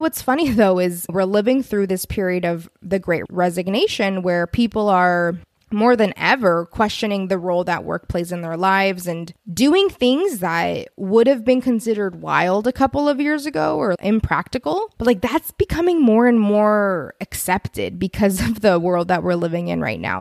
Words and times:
What's 0.00 0.22
funny 0.22 0.48
though 0.48 0.78
is 0.78 1.04
we're 1.10 1.24
living 1.24 1.62
through 1.62 1.88
this 1.88 2.06
period 2.06 2.46
of 2.46 2.70
the 2.80 2.98
great 2.98 3.24
resignation 3.28 4.22
where 4.22 4.46
people 4.46 4.88
are 4.88 5.34
more 5.70 5.94
than 5.94 6.14
ever 6.16 6.64
questioning 6.64 7.28
the 7.28 7.36
role 7.36 7.64
that 7.64 7.84
work 7.84 8.08
plays 8.08 8.32
in 8.32 8.40
their 8.40 8.56
lives 8.56 9.06
and 9.06 9.34
doing 9.52 9.90
things 9.90 10.38
that 10.38 10.88
would 10.96 11.26
have 11.26 11.44
been 11.44 11.60
considered 11.60 12.22
wild 12.22 12.66
a 12.66 12.72
couple 12.72 13.10
of 13.10 13.20
years 13.20 13.44
ago 13.44 13.76
or 13.76 13.94
impractical. 14.00 14.90
But 14.96 15.06
like 15.06 15.20
that's 15.20 15.50
becoming 15.50 16.00
more 16.00 16.26
and 16.26 16.40
more 16.40 17.14
accepted 17.20 17.98
because 17.98 18.40
of 18.40 18.62
the 18.62 18.78
world 18.78 19.08
that 19.08 19.22
we're 19.22 19.34
living 19.34 19.68
in 19.68 19.82
right 19.82 20.00
now. 20.00 20.20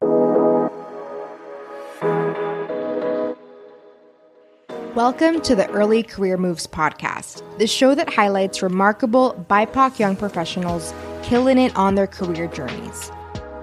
Welcome 5.00 5.39
to 5.43 5.55
the 5.55 5.66
Early 5.70 6.04
Career 6.04 6.36
Moves 6.36 6.68
podcast, 6.68 7.41
the 7.57 7.65
show 7.68 7.95
that 7.95 8.13
highlights 8.13 8.61
remarkable 8.61 9.33
BIPOC 9.50 9.97
young 9.97 10.18
professionals 10.18 10.93
killing 11.23 11.57
it 11.57 11.73
on 11.77 11.96
their 11.96 12.05
career 12.05 12.47
journeys. 12.47 13.10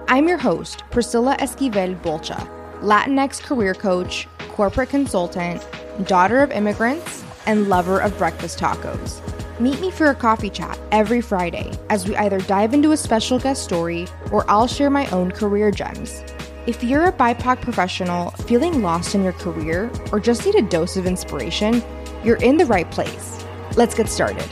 I'm 0.07 0.27
your 0.27 0.39
host, 0.39 0.81
Priscilla 0.89 1.37
Esquivel 1.37 1.95
Bolcha, 2.01 2.49
Latinx 2.81 3.39
career 3.43 3.75
coach, 3.75 4.27
corporate 4.49 4.89
consultant, 4.89 5.63
daughter 6.07 6.41
of 6.41 6.49
immigrants, 6.49 7.23
and 7.45 7.69
lover 7.69 7.99
of 7.99 8.17
breakfast 8.17 8.57
tacos. 8.57 9.21
Meet 9.59 9.79
me 9.79 9.91
for 9.91 10.07
a 10.07 10.15
coffee 10.15 10.49
chat 10.49 10.79
every 10.91 11.21
Friday 11.21 11.71
as 11.91 12.07
we 12.07 12.15
either 12.15 12.39
dive 12.39 12.73
into 12.73 12.93
a 12.93 12.97
special 12.97 13.37
guest 13.37 13.63
story 13.63 14.07
or 14.31 14.43
I'll 14.49 14.65
share 14.65 14.89
my 14.89 15.07
own 15.11 15.29
career 15.29 15.69
gems. 15.69 16.23
If 16.67 16.83
you're 16.83 17.05
a 17.05 17.13
BIPOC 17.13 17.61
professional 17.61 18.31
feeling 18.31 18.81
lost 18.81 19.15
in 19.15 19.23
your 19.23 19.31
career 19.31 19.89
or 20.11 20.19
just 20.19 20.45
need 20.45 20.55
a 20.55 20.61
dose 20.61 20.97
of 20.97 21.05
inspiration, 21.05 21.81
you're 22.25 22.35
in 22.43 22.57
the 22.57 22.65
right 22.65 22.91
place. 22.91 23.41
Let's 23.77 23.95
get 23.95 24.09
started. 24.09 24.43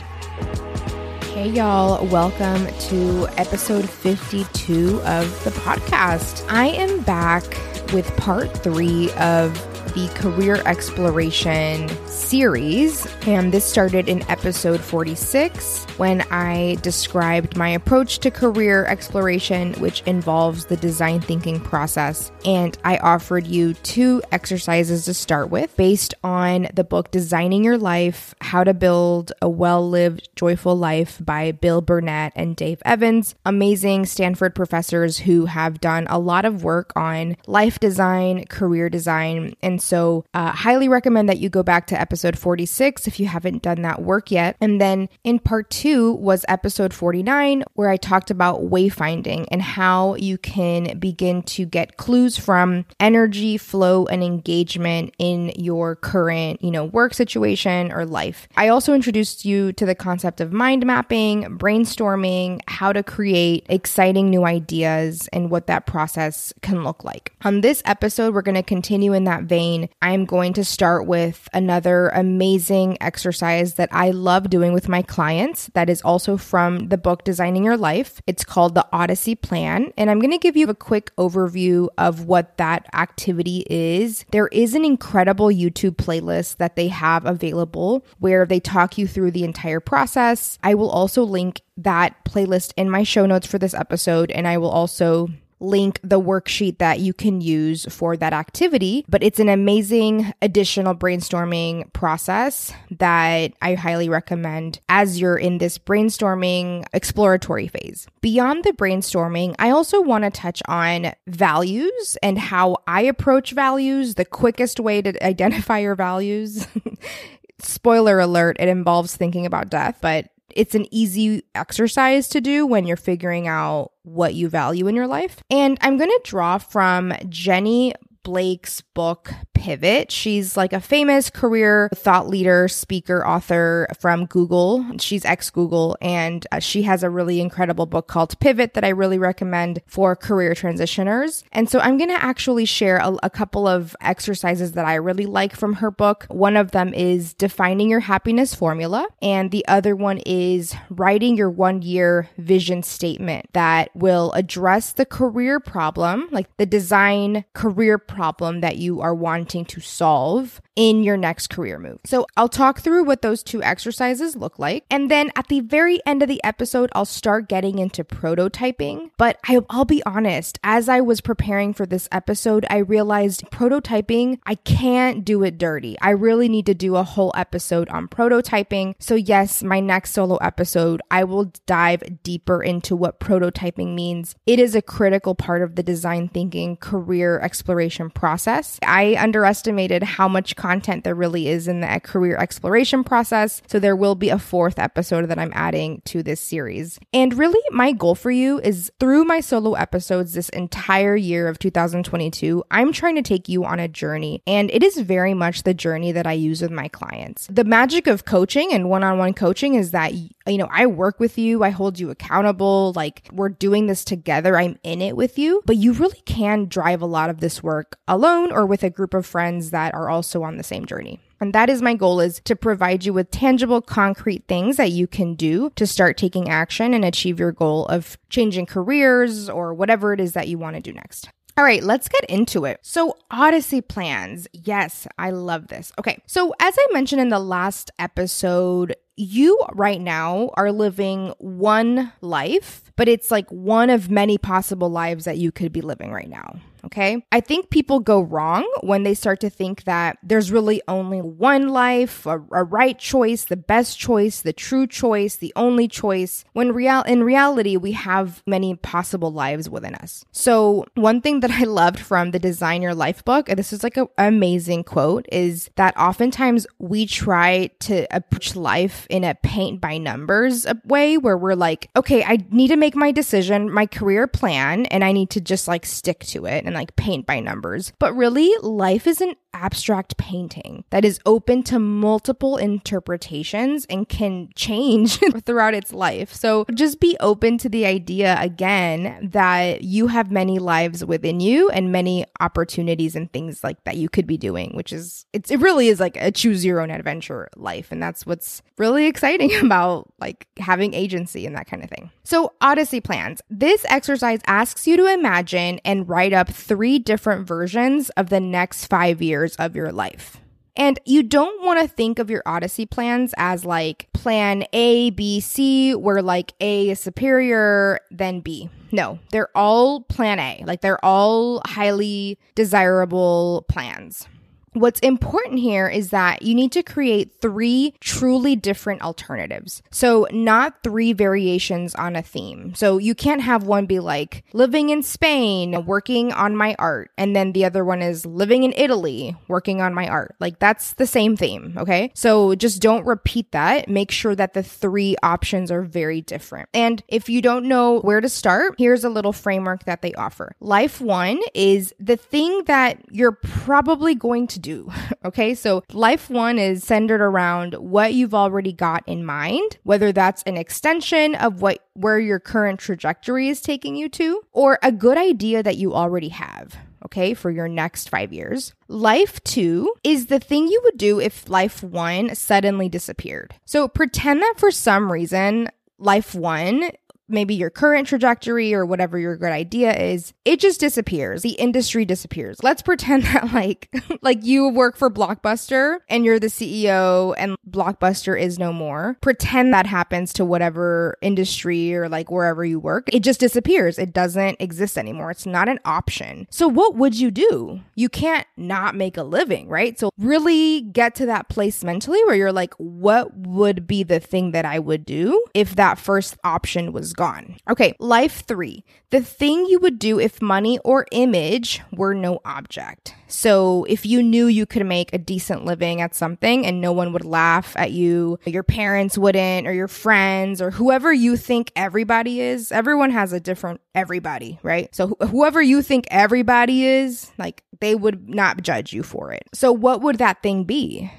Hey, 1.34 1.50
y'all. 1.50 2.06
Welcome 2.06 2.68
to 2.88 3.28
episode 3.36 3.86
52 3.86 5.02
of 5.02 5.44
the 5.44 5.50
podcast. 5.50 6.50
I 6.50 6.68
am 6.68 7.02
back 7.02 7.44
with 7.92 8.10
part 8.16 8.50
three 8.62 9.12
of 9.18 9.52
the 9.96 10.08
career 10.08 10.60
exploration 10.66 11.88
series. 12.06 13.06
And 13.26 13.50
this 13.50 13.64
started 13.64 14.10
in 14.10 14.28
episode 14.30 14.78
46 14.78 15.86
when 15.96 16.20
I 16.30 16.76
described 16.82 17.56
my 17.56 17.70
approach 17.70 18.18
to 18.18 18.30
career 18.30 18.84
exploration, 18.84 19.72
which 19.80 20.02
involves 20.02 20.66
the 20.66 20.76
design 20.76 21.22
thinking 21.22 21.58
process. 21.60 22.30
And 22.44 22.76
I 22.84 22.98
offered 22.98 23.46
you 23.46 23.72
two 23.72 24.22
exercises 24.32 25.06
to 25.06 25.14
start 25.14 25.48
with 25.48 25.74
based 25.78 26.12
on 26.22 26.68
the 26.74 26.84
book 26.84 27.10
Designing 27.10 27.64
Your 27.64 27.78
Life 27.78 28.34
How 28.42 28.64
to 28.64 28.74
Build 28.74 29.32
a 29.40 29.48
Well 29.48 29.88
Lived, 29.88 30.28
Joyful 30.36 30.76
Life 30.76 31.18
by 31.24 31.52
Bill 31.52 31.80
Burnett 31.80 32.34
and 32.36 32.54
Dave 32.54 32.82
Evans. 32.84 33.34
Amazing 33.46 34.04
Stanford 34.04 34.54
professors 34.54 35.16
who 35.20 35.46
have 35.46 35.80
done 35.80 36.06
a 36.10 36.18
lot 36.18 36.44
of 36.44 36.62
work 36.62 36.92
on 36.94 37.38
life 37.46 37.80
design, 37.80 38.44
career 38.44 38.90
design, 38.90 39.56
and 39.62 39.80
so, 39.86 40.24
uh, 40.34 40.50
highly 40.52 40.88
recommend 40.88 41.28
that 41.28 41.38
you 41.38 41.48
go 41.48 41.62
back 41.62 41.86
to 41.88 42.00
episode 42.00 42.36
46 42.38 43.06
if 43.06 43.20
you 43.20 43.26
haven't 43.26 43.62
done 43.62 43.82
that 43.82 44.02
work 44.02 44.30
yet. 44.30 44.56
And 44.60 44.80
then 44.80 45.08
in 45.24 45.38
part 45.38 45.70
two 45.70 46.12
was 46.14 46.44
episode 46.48 46.92
49, 46.92 47.62
where 47.74 47.88
I 47.88 47.96
talked 47.96 48.30
about 48.30 48.62
wayfinding 48.62 49.46
and 49.50 49.62
how 49.62 50.16
you 50.16 50.38
can 50.38 50.98
begin 50.98 51.42
to 51.42 51.64
get 51.64 51.96
clues 51.96 52.36
from 52.36 52.84
energy, 52.98 53.56
flow, 53.56 54.06
and 54.06 54.22
engagement 54.24 55.14
in 55.18 55.52
your 55.56 55.96
current, 55.96 56.62
you 56.62 56.70
know, 56.70 56.84
work 56.84 57.14
situation 57.14 57.92
or 57.92 58.04
life. 58.04 58.48
I 58.56 58.68
also 58.68 58.92
introduced 58.92 59.44
you 59.44 59.72
to 59.74 59.86
the 59.86 59.94
concept 59.94 60.40
of 60.40 60.52
mind 60.52 60.84
mapping, 60.84 61.58
brainstorming, 61.58 62.60
how 62.66 62.92
to 62.92 63.02
create 63.02 63.66
exciting 63.68 64.30
new 64.30 64.44
ideas, 64.44 65.28
and 65.32 65.50
what 65.50 65.66
that 65.68 65.86
process 65.86 66.52
can 66.62 66.82
look 66.82 67.04
like. 67.04 67.32
On 67.44 67.60
this 67.60 67.82
episode, 67.84 68.34
we're 68.34 68.42
going 68.42 68.56
to 68.56 68.62
continue 68.62 69.12
in 69.12 69.24
that 69.24 69.44
vein 69.44 69.75
I'm 70.02 70.24
going 70.24 70.52
to 70.54 70.64
start 70.64 71.06
with 71.06 71.48
another 71.52 72.08
amazing 72.08 72.98
exercise 73.00 73.74
that 73.74 73.88
I 73.92 74.10
love 74.10 74.50
doing 74.50 74.72
with 74.72 74.88
my 74.88 75.02
clients 75.02 75.70
that 75.74 75.90
is 75.90 76.02
also 76.02 76.36
from 76.36 76.88
the 76.88 76.98
book 76.98 77.24
Designing 77.24 77.64
Your 77.64 77.76
Life. 77.76 78.20
It's 78.26 78.44
called 78.44 78.74
the 78.74 78.86
Odyssey 78.92 79.34
Plan. 79.34 79.92
And 79.96 80.10
I'm 80.10 80.20
going 80.20 80.32
to 80.32 80.38
give 80.38 80.56
you 80.56 80.68
a 80.68 80.74
quick 80.74 81.14
overview 81.16 81.88
of 81.98 82.24
what 82.24 82.56
that 82.58 82.86
activity 82.94 83.64
is. 83.68 84.24
There 84.30 84.48
is 84.48 84.74
an 84.74 84.84
incredible 84.84 85.48
YouTube 85.48 85.96
playlist 85.96 86.56
that 86.56 86.76
they 86.76 86.88
have 86.88 87.26
available 87.26 88.04
where 88.18 88.46
they 88.46 88.60
talk 88.60 88.98
you 88.98 89.06
through 89.06 89.32
the 89.32 89.44
entire 89.44 89.80
process. 89.80 90.58
I 90.62 90.74
will 90.74 90.90
also 90.90 91.22
link 91.22 91.62
that 91.76 92.24
playlist 92.24 92.72
in 92.76 92.90
my 92.90 93.02
show 93.02 93.26
notes 93.26 93.46
for 93.46 93.58
this 93.58 93.74
episode, 93.74 94.30
and 94.30 94.48
I 94.48 94.58
will 94.58 94.70
also 94.70 95.28
link 95.60 96.00
the 96.02 96.20
worksheet 96.20 96.78
that 96.78 97.00
you 97.00 97.12
can 97.12 97.40
use 97.40 97.86
for 97.86 98.16
that 98.16 98.32
activity. 98.32 99.04
But 99.08 99.22
it's 99.22 99.40
an 99.40 99.48
amazing 99.48 100.32
additional 100.42 100.94
brainstorming 100.94 101.92
process 101.92 102.72
that 102.90 103.52
I 103.62 103.74
highly 103.74 104.08
recommend 104.08 104.80
as 104.88 105.20
you're 105.20 105.36
in 105.36 105.58
this 105.58 105.78
brainstorming 105.78 106.84
exploratory 106.92 107.68
phase. 107.68 108.06
Beyond 108.20 108.64
the 108.64 108.72
brainstorming, 108.72 109.54
I 109.58 109.70
also 109.70 110.00
want 110.00 110.24
to 110.24 110.30
touch 110.30 110.62
on 110.68 111.12
values 111.26 112.18
and 112.22 112.38
how 112.38 112.78
I 112.86 113.02
approach 113.02 113.52
values, 113.52 114.14
the 114.14 114.24
quickest 114.24 114.80
way 114.80 115.02
to 115.02 115.26
identify 115.26 115.78
your 115.78 115.94
values. 115.94 116.66
Spoiler 117.58 118.20
alert, 118.20 118.56
it 118.60 118.68
involves 118.68 119.16
thinking 119.16 119.46
about 119.46 119.70
death, 119.70 119.98
but 120.02 120.30
it's 120.50 120.74
an 120.74 120.86
easy 120.92 121.42
exercise 121.54 122.28
to 122.28 122.40
do 122.40 122.66
when 122.66 122.86
you're 122.86 122.96
figuring 122.96 123.46
out 123.48 123.92
what 124.02 124.34
you 124.34 124.48
value 124.48 124.86
in 124.86 124.94
your 124.94 125.06
life. 125.06 125.42
And 125.50 125.78
I'm 125.80 125.96
going 125.96 126.10
to 126.10 126.20
draw 126.24 126.58
from 126.58 127.12
Jenny 127.28 127.94
Blake's 128.26 128.80
book 128.80 129.32
Pivot. 129.54 130.10
She's 130.10 130.56
like 130.56 130.72
a 130.72 130.80
famous 130.80 131.30
career 131.30 131.88
thought 131.94 132.28
leader, 132.28 132.66
speaker, 132.66 133.24
author 133.24 133.86
from 134.00 134.26
Google. 134.26 134.84
She's 134.98 135.24
ex 135.24 135.48
Google, 135.48 135.96
and 136.00 136.44
uh, 136.50 136.58
she 136.58 136.82
has 136.82 137.04
a 137.04 137.08
really 137.08 137.40
incredible 137.40 137.86
book 137.86 138.08
called 138.08 138.36
Pivot 138.40 138.74
that 138.74 138.84
I 138.84 138.88
really 138.88 139.18
recommend 139.18 139.80
for 139.86 140.16
career 140.16 140.54
transitioners. 140.54 141.44
And 141.52 141.70
so 141.70 141.78
I'm 141.78 141.98
going 141.98 142.10
to 142.10 142.20
actually 142.20 142.64
share 142.64 142.96
a, 142.96 143.16
a 143.22 143.30
couple 143.30 143.68
of 143.68 143.94
exercises 144.00 144.72
that 144.72 144.86
I 144.86 144.96
really 144.96 145.26
like 145.26 145.54
from 145.54 145.74
her 145.74 145.92
book. 145.92 146.26
One 146.28 146.56
of 146.56 146.72
them 146.72 146.92
is 146.92 147.32
defining 147.32 147.88
your 147.88 148.00
happiness 148.00 148.56
formula, 148.56 149.06
and 149.22 149.52
the 149.52 149.64
other 149.68 149.94
one 149.94 150.18
is 150.26 150.74
writing 150.90 151.36
your 151.36 151.50
one 151.50 151.80
year 151.80 152.28
vision 152.38 152.82
statement 152.82 153.50
that 153.52 153.90
will 153.94 154.32
address 154.32 154.94
the 154.94 155.06
career 155.06 155.60
problem, 155.60 156.26
like 156.32 156.48
the 156.56 156.66
design 156.66 157.44
career 157.54 157.98
problem 157.98 158.15
problem 158.16 158.62
that 158.62 158.78
you 158.78 159.02
are 159.02 159.14
wanting 159.14 159.66
to 159.66 159.78
solve 159.78 160.62
in 160.74 161.02
your 161.02 161.16
next 161.16 161.48
career 161.48 161.78
move. 161.78 161.98
So 162.04 162.26
I'll 162.36 162.48
talk 162.48 162.80
through 162.80 163.04
what 163.04 163.22
those 163.22 163.42
two 163.42 163.62
exercises 163.62 164.36
look 164.36 164.58
like. 164.58 164.84
And 164.90 165.10
then 165.10 165.30
at 165.36 165.48
the 165.48 165.60
very 165.60 166.00
end 166.06 166.22
of 166.22 166.28
the 166.28 166.42
episode, 166.42 166.90
I'll 166.94 167.04
start 167.04 167.48
getting 167.48 167.78
into 167.78 168.04
prototyping. 168.04 169.10
But 169.16 169.38
I, 169.48 169.60
will 169.70 169.84
be 169.84 170.02
honest, 170.04 170.58
as 170.62 170.88
I 170.88 171.00
was 171.00 171.20
preparing 171.20 171.74
for 171.74 171.86
this 171.86 172.08
episode, 172.12 172.66
I 172.70 172.78
realized 172.78 173.44
prototyping, 173.50 174.38
I 174.46 174.54
can't 174.54 175.24
do 175.24 175.42
it 175.42 175.58
dirty. 175.58 175.96
I 176.00 176.10
really 176.10 176.48
need 176.48 176.66
to 176.66 176.74
do 176.74 176.96
a 176.96 177.02
whole 177.02 177.32
episode 177.34 177.88
on 177.88 178.08
prototyping. 178.08 178.94
So, 178.98 179.14
yes, 179.14 179.62
my 179.62 179.80
next 179.80 180.12
solo 180.12 180.36
episode, 180.36 181.02
I 181.10 181.24
will 181.24 181.52
dive 181.66 182.22
deeper 182.22 182.62
into 182.62 182.96
what 182.96 183.20
prototyping 183.20 183.94
means. 183.94 184.34
It 184.46 184.58
is 184.58 184.74
a 184.74 184.82
critical 184.82 185.34
part 185.34 185.62
of 185.62 185.74
the 185.74 185.82
design 185.82 186.28
thinking 186.28 186.76
career 186.76 187.40
exploration 187.40 188.05
process. 188.10 188.78
I 188.82 189.16
underestimated 189.18 190.02
how 190.02 190.28
much 190.28 190.56
content 190.56 191.04
there 191.04 191.14
really 191.14 191.48
is 191.48 191.68
in 191.68 191.80
the 191.80 192.00
career 192.02 192.36
exploration 192.36 193.04
process. 193.04 193.62
So 193.66 193.78
there 193.78 193.96
will 193.96 194.14
be 194.14 194.28
a 194.28 194.38
fourth 194.38 194.78
episode 194.78 195.26
that 195.28 195.38
I'm 195.38 195.52
adding 195.54 196.02
to 196.06 196.22
this 196.22 196.40
series. 196.40 196.98
And 197.12 197.34
really, 197.34 197.60
my 197.70 197.92
goal 197.92 198.14
for 198.14 198.30
you 198.30 198.60
is 198.60 198.90
through 199.00 199.24
my 199.24 199.40
solo 199.40 199.74
episodes 199.74 200.34
this 200.34 200.48
entire 200.50 201.16
year 201.16 201.48
of 201.48 201.58
2022, 201.58 202.64
I'm 202.70 202.92
trying 202.92 203.16
to 203.16 203.22
take 203.22 203.48
you 203.48 203.64
on 203.64 203.80
a 203.80 203.88
journey. 203.88 204.42
And 204.46 204.70
it 204.70 204.82
is 204.82 204.98
very 204.98 205.34
much 205.34 205.62
the 205.62 205.74
journey 205.74 206.12
that 206.12 206.26
I 206.26 206.32
use 206.32 206.62
with 206.62 206.70
my 206.70 206.88
clients. 206.88 207.46
The 207.50 207.64
magic 207.64 208.06
of 208.06 208.24
coaching 208.24 208.72
and 208.72 208.88
one 208.88 209.04
on 209.04 209.18
one 209.18 209.34
coaching 209.34 209.74
is 209.74 209.90
that 209.90 210.12
you 210.46 210.58
know, 210.58 210.68
I 210.70 210.86
work 210.86 211.18
with 211.18 211.38
you, 211.38 211.62
I 211.62 211.70
hold 211.70 211.98
you 211.98 212.10
accountable, 212.10 212.92
like 212.94 213.28
we're 213.32 213.48
doing 213.48 213.86
this 213.86 214.04
together, 214.04 214.56
I'm 214.56 214.78
in 214.82 215.02
it 215.02 215.16
with 215.16 215.38
you, 215.38 215.62
but 215.66 215.76
you 215.76 215.92
really 215.92 216.20
can 216.24 216.66
drive 216.66 217.02
a 217.02 217.06
lot 217.06 217.30
of 217.30 217.40
this 217.40 217.62
work 217.62 217.85
alone 218.08 218.52
or 218.52 218.66
with 218.66 218.82
a 218.82 218.90
group 218.90 219.14
of 219.14 219.26
friends 219.26 219.70
that 219.70 219.94
are 219.94 220.08
also 220.08 220.42
on 220.42 220.56
the 220.56 220.62
same 220.62 220.86
journey. 220.86 221.20
And 221.40 221.52
that 221.52 221.68
is 221.68 221.82
my 221.82 221.94
goal 221.94 222.20
is 222.20 222.40
to 222.44 222.56
provide 222.56 223.04
you 223.04 223.12
with 223.12 223.30
tangible, 223.30 223.82
concrete 223.82 224.44
things 224.48 224.78
that 224.78 224.90
you 224.90 225.06
can 225.06 225.34
do 225.34 225.70
to 225.76 225.86
start 225.86 226.16
taking 226.16 226.48
action 226.48 226.94
and 226.94 227.04
achieve 227.04 227.38
your 227.38 227.52
goal 227.52 227.86
of 227.86 228.16
changing 228.30 228.66
careers 228.66 229.48
or 229.48 229.74
whatever 229.74 230.12
it 230.12 230.20
is 230.20 230.32
that 230.32 230.48
you 230.48 230.58
want 230.58 230.76
to 230.76 230.82
do 230.82 230.92
next. 230.92 231.28
All 231.58 231.64
right, 231.64 231.82
let's 231.82 232.08
get 232.08 232.24
into 232.26 232.66
it. 232.66 232.80
So, 232.82 233.16
Odyssey 233.30 233.80
plans. 233.80 234.46
Yes, 234.52 235.06
I 235.18 235.30
love 235.30 235.68
this. 235.68 235.90
Okay, 235.98 236.22
so 236.26 236.54
as 236.60 236.76
I 236.78 236.86
mentioned 236.92 237.22
in 237.22 237.30
the 237.30 237.38
last 237.38 237.90
episode, 237.98 238.94
you 239.16 239.58
right 239.72 240.00
now 240.00 240.50
are 240.54 240.70
living 240.70 241.32
one 241.38 242.12
life, 242.20 242.92
but 242.96 243.08
it's 243.08 243.30
like 243.30 243.50
one 243.50 243.88
of 243.88 244.10
many 244.10 244.36
possible 244.36 244.90
lives 244.90 245.24
that 245.24 245.38
you 245.38 245.50
could 245.50 245.72
be 245.72 245.80
living 245.80 246.12
right 246.12 246.28
now. 246.28 246.60
Okay. 246.86 247.24
I 247.32 247.40
think 247.40 247.70
people 247.70 247.98
go 247.98 248.20
wrong 248.20 248.66
when 248.80 249.02
they 249.02 249.14
start 249.14 249.40
to 249.40 249.50
think 249.50 249.84
that 249.84 250.18
there's 250.22 250.52
really 250.52 250.80
only 250.86 251.20
one 251.20 251.68
life, 251.68 252.26
a, 252.26 252.38
a, 252.52 252.62
right 252.62 252.96
choice, 252.96 253.44
the 253.44 253.56
best 253.56 253.98
choice, 253.98 254.40
the 254.42 254.52
true 254.52 254.86
choice, 254.86 255.36
the 255.36 255.52
only 255.56 255.88
choice. 255.88 256.44
When 256.52 256.72
real 256.72 257.02
in 257.02 257.24
reality, 257.24 257.76
we 257.76 257.92
have 257.92 258.42
many 258.46 258.76
possible 258.76 259.32
lives 259.32 259.68
within 259.68 259.96
us. 259.96 260.24
So 260.30 260.84
one 260.94 261.20
thing 261.20 261.40
that 261.40 261.50
I 261.56 261.64
loved 261.64 261.98
from 261.98 262.30
the 262.30 262.38
Design 262.38 262.82
Your 262.82 262.94
Life 262.94 263.24
book, 263.24 263.48
and 263.48 263.58
this 263.58 263.72
is 263.72 263.82
like 263.82 263.96
an 263.96 264.06
amazing 264.16 264.84
quote, 264.84 265.26
is 265.32 265.68
that 265.74 265.96
oftentimes 265.98 266.68
we 266.78 267.06
try 267.06 267.68
to 267.80 268.06
approach 268.14 268.54
life 268.54 269.08
in 269.10 269.24
a 269.24 269.34
paint 269.34 269.80
by 269.80 269.98
numbers 269.98 270.66
uh, 270.66 270.74
way 270.84 271.18
where 271.18 271.36
we're 271.36 271.54
like, 271.54 271.90
okay, 271.96 272.22
I 272.22 272.38
need 272.50 272.68
to 272.68 272.76
make 272.76 272.94
my 272.94 273.10
decision, 273.10 273.72
my 273.72 273.86
career 273.86 274.28
plan, 274.28 274.86
and 274.86 275.02
I 275.02 275.10
need 275.10 275.30
to 275.30 275.40
just 275.40 275.66
like 275.66 275.84
stick 275.84 276.20
to 276.26 276.46
it. 276.46 276.64
And 276.64 276.75
like 276.76 276.96
paint 276.96 277.26
by 277.26 277.40
numbers. 277.40 277.92
But 277.98 278.16
really, 278.16 278.52
life 278.62 279.06
is 279.06 279.20
an 279.20 279.34
abstract 279.56 280.16
painting 280.16 280.84
that 280.90 281.04
is 281.04 281.18
open 281.24 281.62
to 281.64 281.78
multiple 281.78 282.56
interpretations 282.56 283.86
and 283.86 284.08
can 284.08 284.50
change 284.54 285.18
throughout 285.46 285.74
its 285.74 285.92
life. 285.92 286.32
So 286.32 286.66
just 286.74 287.00
be 287.00 287.16
open 287.20 287.58
to 287.58 287.68
the 287.68 287.86
idea 287.86 288.36
again 288.38 289.30
that 289.32 289.82
you 289.82 290.08
have 290.08 290.30
many 290.30 290.58
lives 290.58 291.04
within 291.04 291.40
you 291.40 291.70
and 291.70 291.90
many 291.90 292.24
opportunities 292.40 293.16
and 293.16 293.32
things 293.32 293.64
like 293.64 293.82
that 293.84 293.96
you 293.96 294.08
could 294.08 294.26
be 294.26 294.36
doing, 294.36 294.72
which 294.74 294.92
is 294.92 295.24
it's 295.32 295.50
it 295.50 295.60
really 295.60 295.88
is 295.88 296.00
like 296.00 296.16
a 296.16 296.30
choose 296.30 296.64
your 296.64 296.80
own 296.80 296.90
adventure 296.90 297.48
life. 297.56 297.90
And 297.90 298.02
that's 298.02 298.26
what's 298.26 298.62
really 298.76 299.06
exciting 299.06 299.54
about 299.64 300.12
like 300.20 300.46
having 300.58 300.92
agency 300.94 301.46
and 301.46 301.56
that 301.56 301.66
kind 301.66 301.82
of 301.82 301.90
thing. 301.90 302.10
So 302.24 302.52
Odyssey 302.60 303.00
plans. 303.00 303.40
This 303.48 303.86
exercise 303.88 304.40
asks 304.46 304.86
you 304.86 304.96
to 304.96 305.06
imagine 305.06 305.80
and 305.84 306.08
write 306.08 306.32
up 306.32 306.48
three 306.48 306.98
different 306.98 307.46
versions 307.46 308.10
of 308.10 308.28
the 308.30 308.40
next 308.40 308.86
five 308.86 309.22
years 309.22 309.45
of 309.54 309.76
your 309.76 309.92
life. 309.92 310.40
And 310.76 310.98
you 311.06 311.22
don't 311.22 311.64
want 311.64 311.80
to 311.80 311.88
think 311.88 312.18
of 312.18 312.28
your 312.28 312.42
Odyssey 312.44 312.84
plans 312.84 313.32
as 313.38 313.64
like 313.64 314.08
plan 314.12 314.64
A, 314.74 315.10
B, 315.10 315.40
C, 315.40 315.94
where 315.94 316.20
like 316.20 316.52
A 316.60 316.90
is 316.90 317.00
superior 317.00 318.00
than 318.10 318.40
B. 318.40 318.68
No, 318.92 319.18
they're 319.30 319.56
all 319.56 320.02
plan 320.02 320.38
A. 320.38 320.62
Like 320.66 320.82
they're 320.82 321.02
all 321.04 321.62
highly 321.64 322.38
desirable 322.54 323.64
plans. 323.68 324.28
What's 324.76 325.00
important 325.00 325.58
here 325.58 325.88
is 325.88 326.10
that 326.10 326.42
you 326.42 326.54
need 326.54 326.70
to 326.72 326.82
create 326.82 327.40
three 327.40 327.94
truly 327.98 328.56
different 328.56 329.00
alternatives. 329.00 329.82
So, 329.90 330.26
not 330.30 330.82
three 330.82 331.14
variations 331.14 331.94
on 331.94 332.14
a 332.14 332.20
theme. 332.20 332.74
So, 332.74 332.98
you 332.98 333.14
can't 333.14 333.40
have 333.40 333.62
one 333.62 333.86
be 333.86 334.00
like 334.00 334.44
living 334.52 334.90
in 334.90 335.02
Spain, 335.02 335.86
working 335.86 336.30
on 336.30 336.54
my 336.54 336.76
art, 336.78 337.10
and 337.16 337.34
then 337.34 337.52
the 337.52 337.64
other 337.64 337.86
one 337.86 338.02
is 338.02 338.26
living 338.26 338.64
in 338.64 338.74
Italy, 338.76 339.34
working 339.48 339.80
on 339.80 339.94
my 339.94 340.08
art. 340.08 340.36
Like, 340.40 340.58
that's 340.58 340.92
the 340.92 341.06
same 341.06 341.38
theme. 341.38 341.72
Okay. 341.78 342.10
So, 342.12 342.54
just 342.54 342.82
don't 342.82 343.06
repeat 343.06 343.52
that. 343.52 343.88
Make 343.88 344.10
sure 344.10 344.34
that 344.34 344.52
the 344.52 344.62
three 344.62 345.16
options 345.22 345.70
are 345.70 345.82
very 345.82 346.20
different. 346.20 346.68
And 346.74 347.02
if 347.08 347.30
you 347.30 347.40
don't 347.40 347.64
know 347.64 348.00
where 348.00 348.20
to 348.20 348.28
start, 348.28 348.74
here's 348.76 349.04
a 349.04 349.08
little 349.08 349.32
framework 349.32 349.84
that 349.84 350.02
they 350.02 350.12
offer. 350.12 350.52
Life 350.60 351.00
one 351.00 351.40
is 351.54 351.94
the 351.98 352.18
thing 352.18 352.64
that 352.64 352.98
you're 353.10 353.32
probably 353.32 354.14
going 354.14 354.46
to 354.48 354.58
do. 354.58 354.65
Okay, 355.24 355.54
so 355.54 355.82
life 355.92 356.30
one 356.30 356.56
is 356.56 356.84
centered 356.84 357.20
around 357.20 357.74
what 357.74 358.14
you've 358.14 358.34
already 358.34 358.72
got 358.72 359.02
in 359.08 359.24
mind, 359.24 359.76
whether 359.82 360.12
that's 360.12 360.42
an 360.44 360.56
extension 360.56 361.34
of 361.34 361.60
what 361.60 361.84
where 361.94 362.20
your 362.20 362.38
current 362.38 362.78
trajectory 362.78 363.48
is 363.48 363.60
taking 363.60 363.96
you 363.96 364.08
to, 364.10 364.42
or 364.52 364.78
a 364.84 364.92
good 364.92 365.18
idea 365.18 365.64
that 365.64 365.78
you 365.78 365.94
already 365.94 366.28
have 366.28 366.76
okay, 367.06 367.34
for 367.34 367.50
your 367.50 367.68
next 367.68 368.08
five 368.08 368.32
years. 368.32 368.74
Life 368.88 369.42
two 369.44 369.94
is 370.04 370.26
the 370.26 370.40
thing 370.40 370.68
you 370.68 370.80
would 370.84 370.98
do 370.98 371.20
if 371.20 371.48
life 371.48 371.82
one 371.82 372.34
suddenly 372.34 372.88
disappeared. 372.88 373.54
So 373.64 373.88
pretend 373.88 374.42
that 374.42 374.54
for 374.58 374.70
some 374.70 375.10
reason, 375.10 375.68
life 375.98 376.34
one 376.34 376.90
maybe 377.28 377.54
your 377.54 377.70
current 377.70 378.08
trajectory 378.08 378.74
or 378.74 378.84
whatever 378.84 379.18
your 379.18 379.36
good 379.36 379.52
idea 379.52 379.96
is, 379.96 380.32
it 380.44 380.60
just 380.60 380.80
disappears. 380.80 381.42
The 381.42 381.50
industry 381.50 382.04
disappears. 382.04 382.58
Let's 382.62 382.82
pretend 382.82 383.22
that 383.24 383.52
like 383.52 383.88
like 384.22 384.44
you 384.44 384.68
work 384.68 384.96
for 384.96 385.10
Blockbuster 385.10 385.98
and 386.08 386.24
you're 386.24 386.40
the 386.40 386.46
CEO 386.46 387.34
and 387.38 387.56
Blockbuster 387.68 388.38
is 388.38 388.58
no 388.58 388.72
more. 388.72 389.16
Pretend 389.20 389.72
that 389.74 389.86
happens 389.86 390.32
to 390.34 390.44
whatever 390.44 391.16
industry 391.22 391.94
or 391.94 392.08
like 392.08 392.30
wherever 392.30 392.64
you 392.64 392.78
work. 392.78 393.08
It 393.12 393.20
just 393.20 393.40
disappears. 393.40 393.98
It 393.98 394.12
doesn't 394.12 394.56
exist 394.60 394.98
anymore. 394.98 395.30
It's 395.30 395.46
not 395.46 395.68
an 395.68 395.80
option. 395.84 396.46
So 396.50 396.68
what 396.68 396.96
would 396.96 397.18
you 397.18 397.30
do? 397.30 397.80
You 397.94 398.08
can't 398.08 398.46
not 398.56 398.94
make 398.94 399.16
a 399.16 399.22
living, 399.22 399.68
right? 399.68 399.98
So 399.98 400.10
really 400.18 400.82
get 400.82 401.14
to 401.16 401.26
that 401.26 401.48
place 401.48 401.82
mentally 401.82 402.22
where 402.24 402.34
you're 402.34 402.52
like 402.52 402.74
what 402.74 403.36
would 403.36 403.86
be 403.86 404.02
the 404.02 404.20
thing 404.20 404.52
that 404.52 404.64
I 404.64 404.78
would 404.78 405.04
do 405.04 405.44
if 405.54 405.76
that 405.76 405.98
first 405.98 406.36
option 406.44 406.92
was 406.92 407.12
gone. 407.16 407.56
Okay, 407.68 407.94
life 407.98 408.44
three. 408.46 408.84
The 409.10 409.20
thing 409.20 409.66
you 409.66 409.78
would 409.80 409.98
do 409.98 410.20
if 410.20 410.42
money 410.42 410.78
or 410.84 411.06
image 411.12 411.80
were 411.92 412.14
no 412.14 412.40
object. 412.44 413.14
So 413.28 413.84
if 413.88 414.06
you 414.06 414.22
knew 414.22 414.46
you 414.46 414.66
could 414.66 414.86
make 414.86 415.12
a 415.12 415.18
decent 415.18 415.64
living 415.64 416.00
at 416.00 416.14
something 416.14 416.66
and 416.66 416.80
no 416.80 416.92
one 416.92 417.12
would 417.12 417.24
laugh 417.24 417.74
at 417.76 417.92
you, 417.92 418.38
your 418.44 418.62
parents 418.62 419.18
wouldn't, 419.18 419.66
or 419.66 419.72
your 419.72 419.88
friends, 419.88 420.62
or 420.62 420.70
whoever 420.70 421.12
you 421.12 421.36
think 421.36 421.72
everybody 421.74 422.40
is, 422.40 422.70
everyone 422.70 423.10
has 423.10 423.32
a 423.32 423.40
different 423.40 423.80
everybody, 423.94 424.58
right? 424.62 424.94
So 424.94 425.16
wh- 425.20 425.28
whoever 425.28 425.60
you 425.60 425.82
think 425.82 426.06
everybody 426.10 426.84
is, 426.86 427.30
like 427.38 427.62
they 427.80 427.94
would 427.94 428.28
not 428.28 428.62
judge 428.62 428.92
you 428.92 429.02
for 429.02 429.32
it. 429.32 429.44
So 429.54 429.72
what 429.72 430.02
would 430.02 430.18
that 430.18 430.42
thing 430.42 430.64
be? 430.64 431.10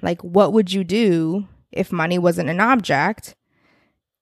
Like, 0.00 0.20
what 0.22 0.52
would 0.52 0.72
you 0.72 0.84
do 0.84 1.46
if 1.70 1.92
money 1.92 2.18
wasn't 2.18 2.50
an 2.50 2.60
object 2.60 3.34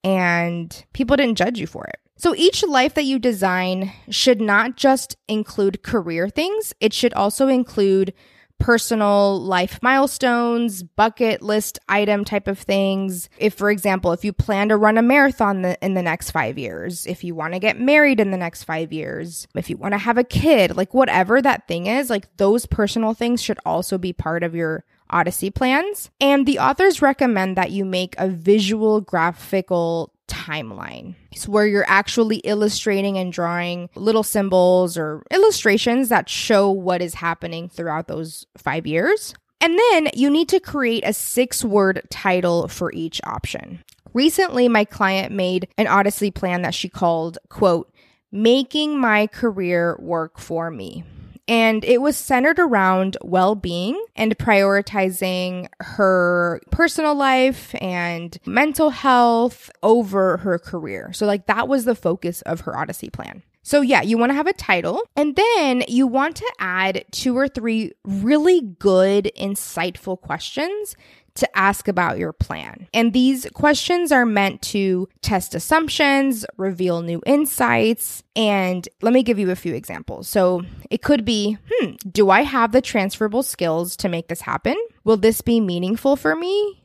and 0.05 0.85
people 0.93 1.17
didn't 1.17 1.39
judge 1.39 1.59
you 1.59 1.67
for 1.67 1.85
it. 1.85 2.01
So 2.17 2.35
each 2.35 2.63
life 2.63 2.95
that 2.95 3.05
you 3.05 3.19
design 3.19 3.93
should 4.11 4.41
not 4.41 4.77
just 4.77 5.17
include 5.27 5.83
career 5.83 6.29
things, 6.29 6.75
it 6.81 6.93
should 6.93 7.15
also 7.15 7.49
include 7.49 8.13
personal 8.61 9.41
life 9.41 9.79
milestones, 9.83 10.83
bucket 10.83 11.41
list 11.41 11.79
item 11.89 12.25
type 12.25 12.47
of 12.47 12.59
things. 12.59 13.29
If 13.39 13.55
for 13.55 13.71
example, 13.71 14.13
if 14.13 14.23
you 14.23 14.33
plan 14.33 14.69
to 14.69 14.77
run 14.77 14.99
a 14.99 15.03
marathon 15.03 15.63
the, 15.63 15.83
in 15.83 15.95
the 15.95 16.03
next 16.03 16.31
5 16.31 16.59
years, 16.59 17.07
if 17.07 17.25
you 17.25 17.35
want 17.35 17.55
to 17.55 17.59
get 17.59 17.81
married 17.81 18.21
in 18.21 18.31
the 18.31 18.37
next 18.37 18.65
5 18.65 18.93
years, 18.93 19.49
if 19.57 19.71
you 19.71 19.79
want 19.79 19.93
to 19.93 19.99
have 19.99 20.19
a 20.19 20.25
kid, 20.25 20.77
like 20.77 20.95
whatever 20.95 21.41
that 21.41 21.67
thing 21.67 21.87
is, 21.87 22.11
like 22.11 22.37
those 22.37 22.67
personal 22.67 23.15
things 23.15 23.43
should 23.43 23.59
also 23.65 23.97
be 23.97 24.13
part 24.13 24.45
of 24.45 24.55
your 24.55 24.85
Odyssey 25.11 25.51
plans. 25.51 26.11
And 26.21 26.47
the 26.47 26.59
authors 26.59 27.03
recommend 27.03 27.57
that 27.57 27.71
you 27.71 27.85
make 27.85 28.15
a 28.19 28.29
visual 28.29 29.01
graphical 29.01 30.13
timeline. 30.29 31.15
It's 31.33 31.49
where 31.49 31.67
you're 31.67 31.89
actually 31.89 32.37
illustrating 32.39 33.19
and 33.19 33.33
drawing 33.33 33.91
little 33.95 34.23
symbols 34.23 34.97
or 34.97 35.25
illustrations 35.31 36.09
that 36.09 36.29
show 36.29 36.71
what 36.71 37.03
is 37.03 37.15
happening 37.15 37.69
throughout 37.69 38.09
those 38.09 38.47
five 38.57 38.87
years. 38.87 39.35
And 39.61 39.79
then 39.79 40.09
you 40.15 40.31
need 40.31 40.49
to 40.51 40.61
create 40.61 41.05
a 41.05 41.13
six 41.13 41.65
word 41.65 42.07
title 42.11 42.69
for 42.69 42.93
each 42.93 43.21
option. 43.25 43.85
Recently, 44.15 44.69
my 44.69 44.85
client 44.85 45.33
made 45.33 45.69
an 45.77 45.87
Odyssey 45.87 46.31
plan 46.31 46.63
that 46.63 46.75
she 46.75 46.89
called, 46.89 47.39
quote, 47.49 47.93
making 48.33 48.99
my 48.99 49.27
career 49.27 49.97
work 50.01 50.39
for 50.39 50.71
me. 50.71 51.05
And 51.51 51.85
it 51.85 52.01
was 52.01 52.17
centered 52.17 52.61
around 52.61 53.17
well 53.23 53.57
being 53.57 54.01
and 54.15 54.39
prioritizing 54.39 55.67
her 55.81 56.61
personal 56.71 57.17
life 57.17 57.75
and 57.81 58.39
mental 58.47 58.91
health 58.91 59.69
over 59.83 60.37
her 60.37 60.61
career. 60.61 61.13
So, 61.13 61.27
like, 61.27 61.47
that 61.47 61.67
was 61.67 61.87
the 61.87 61.97
focus 61.97 62.41
of 62.43 62.61
her 62.61 62.79
Odyssey 62.79 63.11
plan. 63.11 63.43
So, 63.63 63.81
yeah, 63.81 64.01
you 64.01 64.17
want 64.17 64.31
to 64.31 64.35
have 64.35 64.47
a 64.47 64.53
title 64.53 65.03
and 65.17 65.37
then 65.37 65.83
you 65.89 66.07
want 66.07 66.37
to 66.37 66.53
add 66.61 67.05
two 67.11 67.37
or 67.37 67.49
three 67.49 67.93
really 68.05 68.61
good, 68.61 69.31
insightful 69.37 70.21
questions 70.21 70.95
to 71.35 71.59
ask 71.59 71.89
about 71.89 72.19
your 72.19 72.33
plan. 72.33 72.89
And 72.93 73.13
these 73.13 73.47
questions 73.55 74.13
are 74.13 74.27
meant 74.27 74.63
to 74.63 75.09
test 75.23 75.55
assumptions, 75.55 76.45
reveal 76.57 77.03
new 77.03 77.23
insights, 77.27 78.23
and 78.37 78.89
let 79.03 79.13
me 79.13 79.23
give 79.23 79.39
you 79.39 79.51
a 79.51 79.57
few 79.57 79.75
examples. 79.75 80.29
So 80.29 80.63
it 80.91 81.03
could 81.03 81.25
be, 81.25 81.59
hmm, 81.71 81.93
do 82.11 82.31
I 82.31 82.43
have 82.43 82.73
the 82.73 82.83
transferable 82.83 83.43
skills 83.43 83.97
to 83.99 84.09
make 84.09 84.29
this 84.29 84.43
happen? 84.43 84.77
Will 85.05 85.17
this 85.17 85.41
be 85.41 85.61
meaningful 85.61 86.17
for 86.17 86.35
me? 86.35 86.83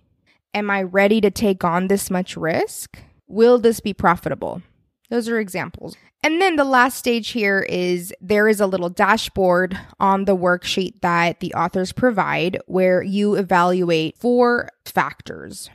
Am 0.54 0.70
I 0.70 0.84
ready 0.84 1.20
to 1.22 1.32
take 1.32 1.64
on 1.64 1.88
this 1.88 2.10
much 2.10 2.38
risk? 2.38 2.98
Will 3.28 3.60
this 3.60 3.80
be 3.80 3.94
profitable? 3.94 4.62
Those 5.10 5.30
are 5.30 5.40
examples. 5.40 5.96
And 6.24 6.42
then 6.42 6.56
the 6.56 6.64
last 6.64 6.98
stage 6.98 7.30
here 7.30 7.60
is 7.70 8.14
there 8.20 8.48
is 8.48 8.60
a 8.60 8.66
little 8.66 8.90
dashboard 8.90 9.78
on 10.00 10.26
the 10.26 10.36
worksheet 10.36 11.02
that 11.02 11.40
the 11.40 11.54
authors 11.54 11.92
provide 11.92 12.60
where 12.66 13.04
you 13.04 13.36
evaluate 13.36 14.18
four 14.18 14.70
factors 14.86 15.70